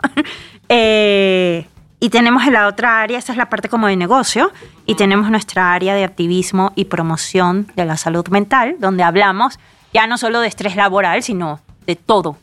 [0.70, 1.66] Eh,
[2.00, 4.52] y tenemos en la otra área, esta es la parte como de negocio,
[4.86, 9.60] y tenemos nuestra área de activismo y promoción de la salud mental, donde hablamos
[9.94, 12.38] ya no solo de estrés laboral, sino de todo.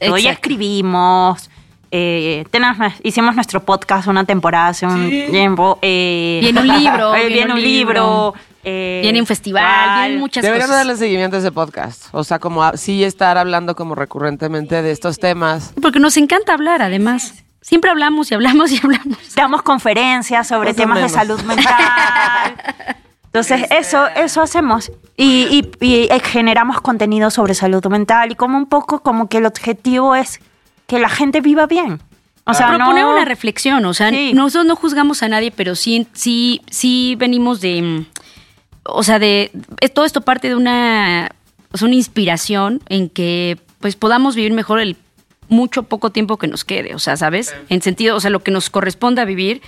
[0.00, 0.16] De todo.
[0.18, 0.48] Ya Exacto.
[0.48, 1.50] escribimos,
[1.92, 5.78] eh, tenemos- hicimos nuestro podcast una temporada hace un tiempo.
[5.82, 7.92] eh, Viene un libro, eh, viene viene un libro.
[8.32, 10.80] libro, eh, Viene un festival, vienen muchas Deberían cosas.
[10.84, 14.90] darle seguimiento a ese podcast, o sea, como a- sí estar hablando como recurrentemente de
[14.90, 15.72] estos temas.
[15.80, 17.44] Porque nos encanta hablar, además.
[17.66, 19.18] Siempre hablamos y hablamos y hablamos.
[19.34, 21.74] Damos conferencias sobre temas de salud mental.
[23.24, 24.92] Entonces, eso, eso hacemos.
[25.16, 25.48] Y,
[25.80, 29.46] y- y, eh, generamos contenido sobre salud mental y como un poco como que el
[29.46, 30.38] objetivo es
[30.86, 32.00] que la gente viva bien.
[32.44, 33.10] O sea, proponer no...
[33.10, 34.32] una reflexión, o sea, Sí.
[34.32, 38.06] nosotros no juzgamos a nadie, pero sí, sí, sí venimos de,
[38.84, 39.50] o sea, de
[39.92, 41.32] todo esto parte de una,
[41.72, 44.96] o sea, una inspiración en que pues podamos vivir mejor el
[45.48, 47.54] mucho poco tiempo que nos quede, o sea, ¿sabes?
[47.68, 49.62] En sentido, o sea, lo que nos corresponda vivir,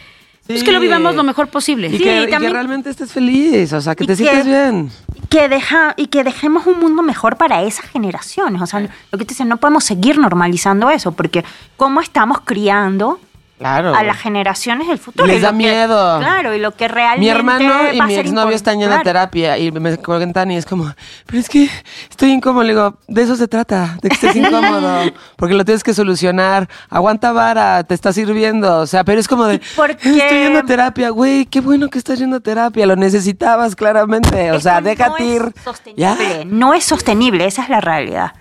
[0.47, 0.87] pues que lo Sí.
[0.87, 1.89] vivamos lo mejor posible.
[1.89, 4.47] Y, Sí, que, y que también- realmente estés feliz, o sea, que te que- sientes
[4.47, 4.91] bien.
[5.15, 8.63] Y que deja y que dejemos un mundo mejor para esas generaciones.
[8.63, 11.45] O sea, lo que te dicen, no podemos seguir normalizando eso, porque
[11.77, 13.21] cómo estamos criando
[13.59, 13.95] Claro.
[13.95, 15.27] a las generaciones del futuro.
[15.27, 16.19] Les da que- miedo.
[16.21, 17.21] claro, y lo que realmente.
[17.21, 20.93] Mi hermano y mi exnovio están yendo a terapia y me cuentan y es como,
[21.27, 21.69] pero es que
[22.09, 22.63] estoy incómodo.
[22.63, 25.01] Le digo, de eso se trata, de que estés incómodo,
[25.37, 26.69] porque lo tienes que solucionar.
[26.89, 28.79] Aguanta vara, te está sirviendo.
[28.81, 31.99] O sea, pero es como de, Porque- estoy yendo a terapia, güey, qué bueno que
[31.99, 34.51] estás yendo a terapia, lo necesitabas claramente.
[34.53, 35.55] O Esto sea, no déjate es ir.
[35.97, 36.17] Ya.
[36.47, 38.33] No es sostenible, esa es la realidad.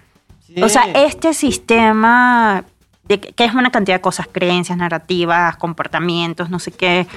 [0.45, 0.61] Sí.
[0.61, 2.63] O sea, este sistema,
[3.07, 7.07] de que que es una cantidad de cosas, creencias, narrativas, comportamientos, no sé qué,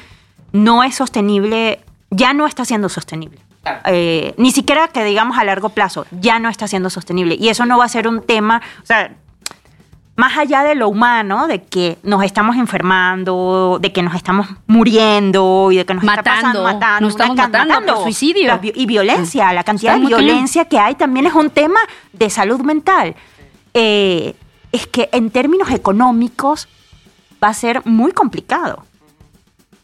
[0.52, 1.80] no es sostenible,
[2.10, 3.38] ya no está siendo sostenible.
[3.84, 7.36] Eh, ni siquiera que digamos a largo plazo, ya no está siendo sostenible.
[7.38, 9.12] Y eso no va a ser un tema, o sea,
[10.16, 15.70] más allá de lo humano, de que nos estamos enfermando, de que nos estamos muriendo
[15.72, 18.58] y de que nos está pasando, Matando, matando, nos estamos can- matando por suicidio.
[18.58, 21.80] Vi- y violencia, la cantidad de violencia que hay también es un tema
[22.12, 23.14] de salud mental.
[23.74, 24.34] Eh,
[24.72, 26.68] es que en términos económicos
[27.42, 28.84] va a ser muy complicado.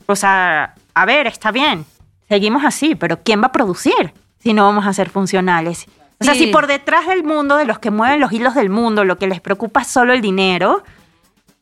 [0.07, 1.85] O sea, a ver, está bien,
[2.29, 5.87] seguimos así, pero ¿quién va a producir si no vamos a ser funcionales?
[6.21, 6.45] O sea, Sí.
[6.45, 9.27] si por detrás del mundo, de los que mueven los hilos del mundo, lo que
[9.27, 10.83] les preocupa es solo el dinero,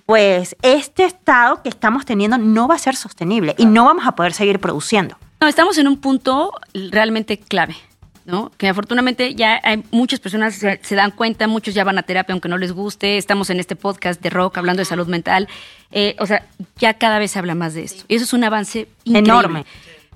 [0.07, 4.13] pues este estado que estamos teniendo no va a ser sostenible y no vamos a
[4.13, 5.17] poder seguir produciendo.
[5.41, 6.53] No, estamos en un punto
[6.91, 7.75] realmente clave,
[8.25, 8.51] ¿no?
[8.57, 12.33] Que afortunadamente ya hay muchas personas se, se dan cuenta, muchos ya van a terapia
[12.33, 15.49] aunque no les guste, estamos en este podcast de rock hablando de salud mental,
[15.97, 16.45] Eh, o sea,
[16.77, 18.03] ya cada vez se habla más de esto.
[18.09, 19.31] Y eso es un avance increíble.
[19.31, 19.65] Enorme.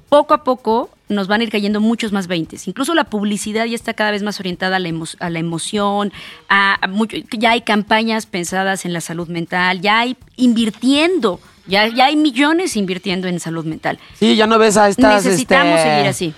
[0.08, 2.66] Poco a poco nos van a ir cayendo muchos más veintes.
[2.66, 6.12] Incluso la publicidad ya está cada vez más orientada a la, emo- a la emoción,
[6.48, 11.86] a, a mucho- ya hay campañas pensadas en la salud mental, ya hay invirtiendo, ya,
[11.86, 13.98] ya hay millones invirtiendo en salud mental.
[14.18, 16.34] Sí, ya no ves a estas Necesitamos este, seguir así.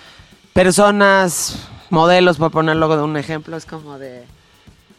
[0.52, 1.56] Personas,
[1.90, 4.24] modelos, por ponerlo de un ejemplo, es como de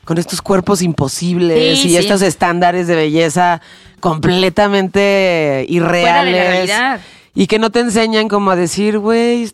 [0.03, 1.97] con estos cuerpos imposibles Sí, y sí.
[1.97, 3.61] estos estándares de belleza
[3.99, 6.33] completamente irreales.
[6.33, 7.01] realidad.
[7.35, 9.51] Y que no te enseñan como a decir, güey,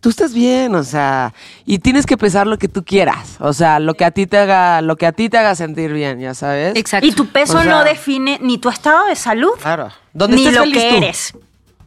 [0.00, 1.34] tú estás bien, o sea,
[1.66, 4.38] y tienes que pesar lo que tú quieras, o sea, lo que a ti te
[4.38, 6.76] haga, lo que a ti te haga sentir bien, ya sabes.
[6.76, 7.06] Exacto.
[7.06, 9.90] Y tu peso O sea- no define ni tu estado de salud, Claro.
[10.14, 10.96] Donde ni estés lo feliz que tú.
[10.96, 11.34] eres.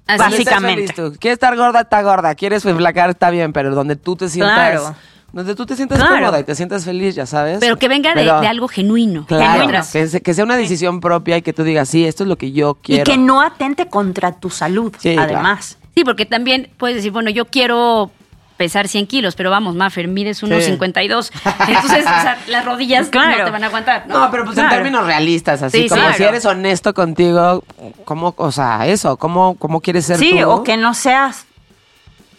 [0.07, 0.93] Así Básicamente.
[1.19, 2.33] Quieres estar gorda, está gorda.
[2.35, 4.55] Quieres enflacar, está bien, pero donde tú te sientas.
[4.81, 4.95] Claro.
[5.33, 6.15] Donde tú te sientas Claro.
[6.15, 7.59] cómoda y te sientas feliz, ya sabes.
[7.59, 9.25] Pero que venga de, Pero- de algo genuino.
[9.25, 12.29] Claro, que, se- que sea una decisión propia y que tú digas, sí, esto es
[12.29, 13.01] lo que yo quiero.
[13.01, 15.33] Y que no atente contra tu salud, Sí, claro.
[15.33, 15.77] además.
[15.93, 18.09] Sí, porque también puedes decir, bueno, yo quiero
[18.57, 20.71] pesar 100 kilos, pero vamos, Maffer, mides unos Sí.
[20.71, 21.31] 52.
[21.67, 23.37] Entonces, o sea, las rodillas Claro.
[23.39, 24.05] no te van a aguantar.
[24.07, 26.17] No, pero pues en términos realistas, así Sí, como claro.
[26.17, 27.63] si eres honesto contigo,
[28.05, 30.49] ¿cómo, o sea, eso, cómo, cómo quieres ser Sí, tú?
[30.49, 31.45] o que no seas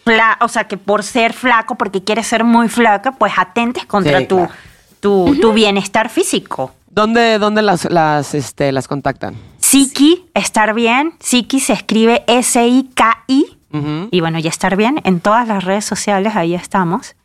[0.05, 4.19] fla o sea, que por ser flaco, porque quieres ser muy flaca, pues atentes contra
[4.19, 4.51] Sí, tu, claro.
[4.99, 6.73] tu, tu bienestar físico.
[6.89, 9.35] ¿Dónde, dónde las, las, este, las contactan?
[9.59, 11.13] Psiqui, estar bien.
[11.19, 13.57] Psiqui se escribe S-I-K-I.
[13.71, 14.99] Y bueno, ya estar bien.
[15.03, 17.15] En todas las redes sociales, ahí estamos.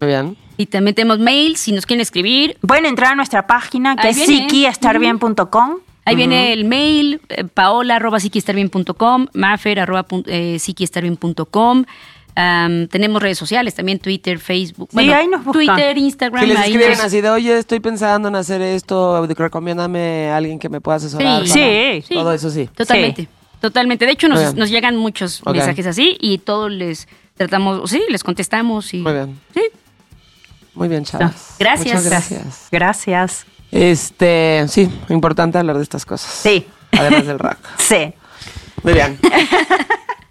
[0.00, 0.36] Muy bien.
[0.56, 2.56] Y también tenemos mail, si nos quieren escribir.
[2.66, 5.76] Pueden entrar a nuestra página que Ahí es psiquiestarbien.com.
[6.06, 11.84] Ahí viene el mail, eh, paola arroba psiquiestarbien.com, mafer arroba eh, psiquiestarbien.com.
[12.36, 14.88] Am, tenemos redes sociales también, Twitter, Facebook.
[14.92, 15.66] Sí, ahí nos buscan.
[15.76, 16.42] Twitter, Instagram.
[16.42, 20.36] Si les ahí escriben nos- así de, oye, estoy pensando en hacer esto, recomiéndame a
[20.36, 21.46] alguien que me pueda asesorar.
[21.46, 22.02] Sí.
[22.06, 22.14] Sí.
[22.14, 22.68] Todo eso sí.
[22.74, 23.28] Totalmente,
[23.64, 24.04] totalmente.
[24.04, 28.92] De hecho, nos, llegan muchos mensajes así y todos les tratamos, sí, les contestamos.
[28.92, 29.40] Y, Muy bien.
[29.54, 29.62] Sí.
[30.74, 31.54] Muy bien, chavas.
[31.58, 31.86] Gracias.
[31.86, 32.68] Muchas gracias.
[32.70, 33.46] Gracias.
[33.72, 36.30] Este, sí, importante hablar de estas cosas.
[36.30, 36.66] Sí.
[36.92, 37.56] Además del rock.
[37.78, 38.12] Sí.
[38.82, 39.18] Muy bien.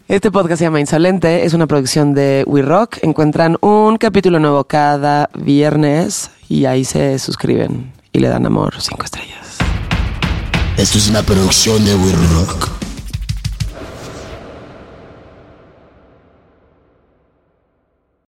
[0.08, 2.98] Este podcast se llama Insolente, es una producción de We Rock.
[3.02, 9.06] Encuentran un capítulo nuevo cada viernes y ahí se suscriben y le dan amor cinco
[9.06, 9.58] estrellas.
[10.78, 12.83] Esto es una producción de We Rock.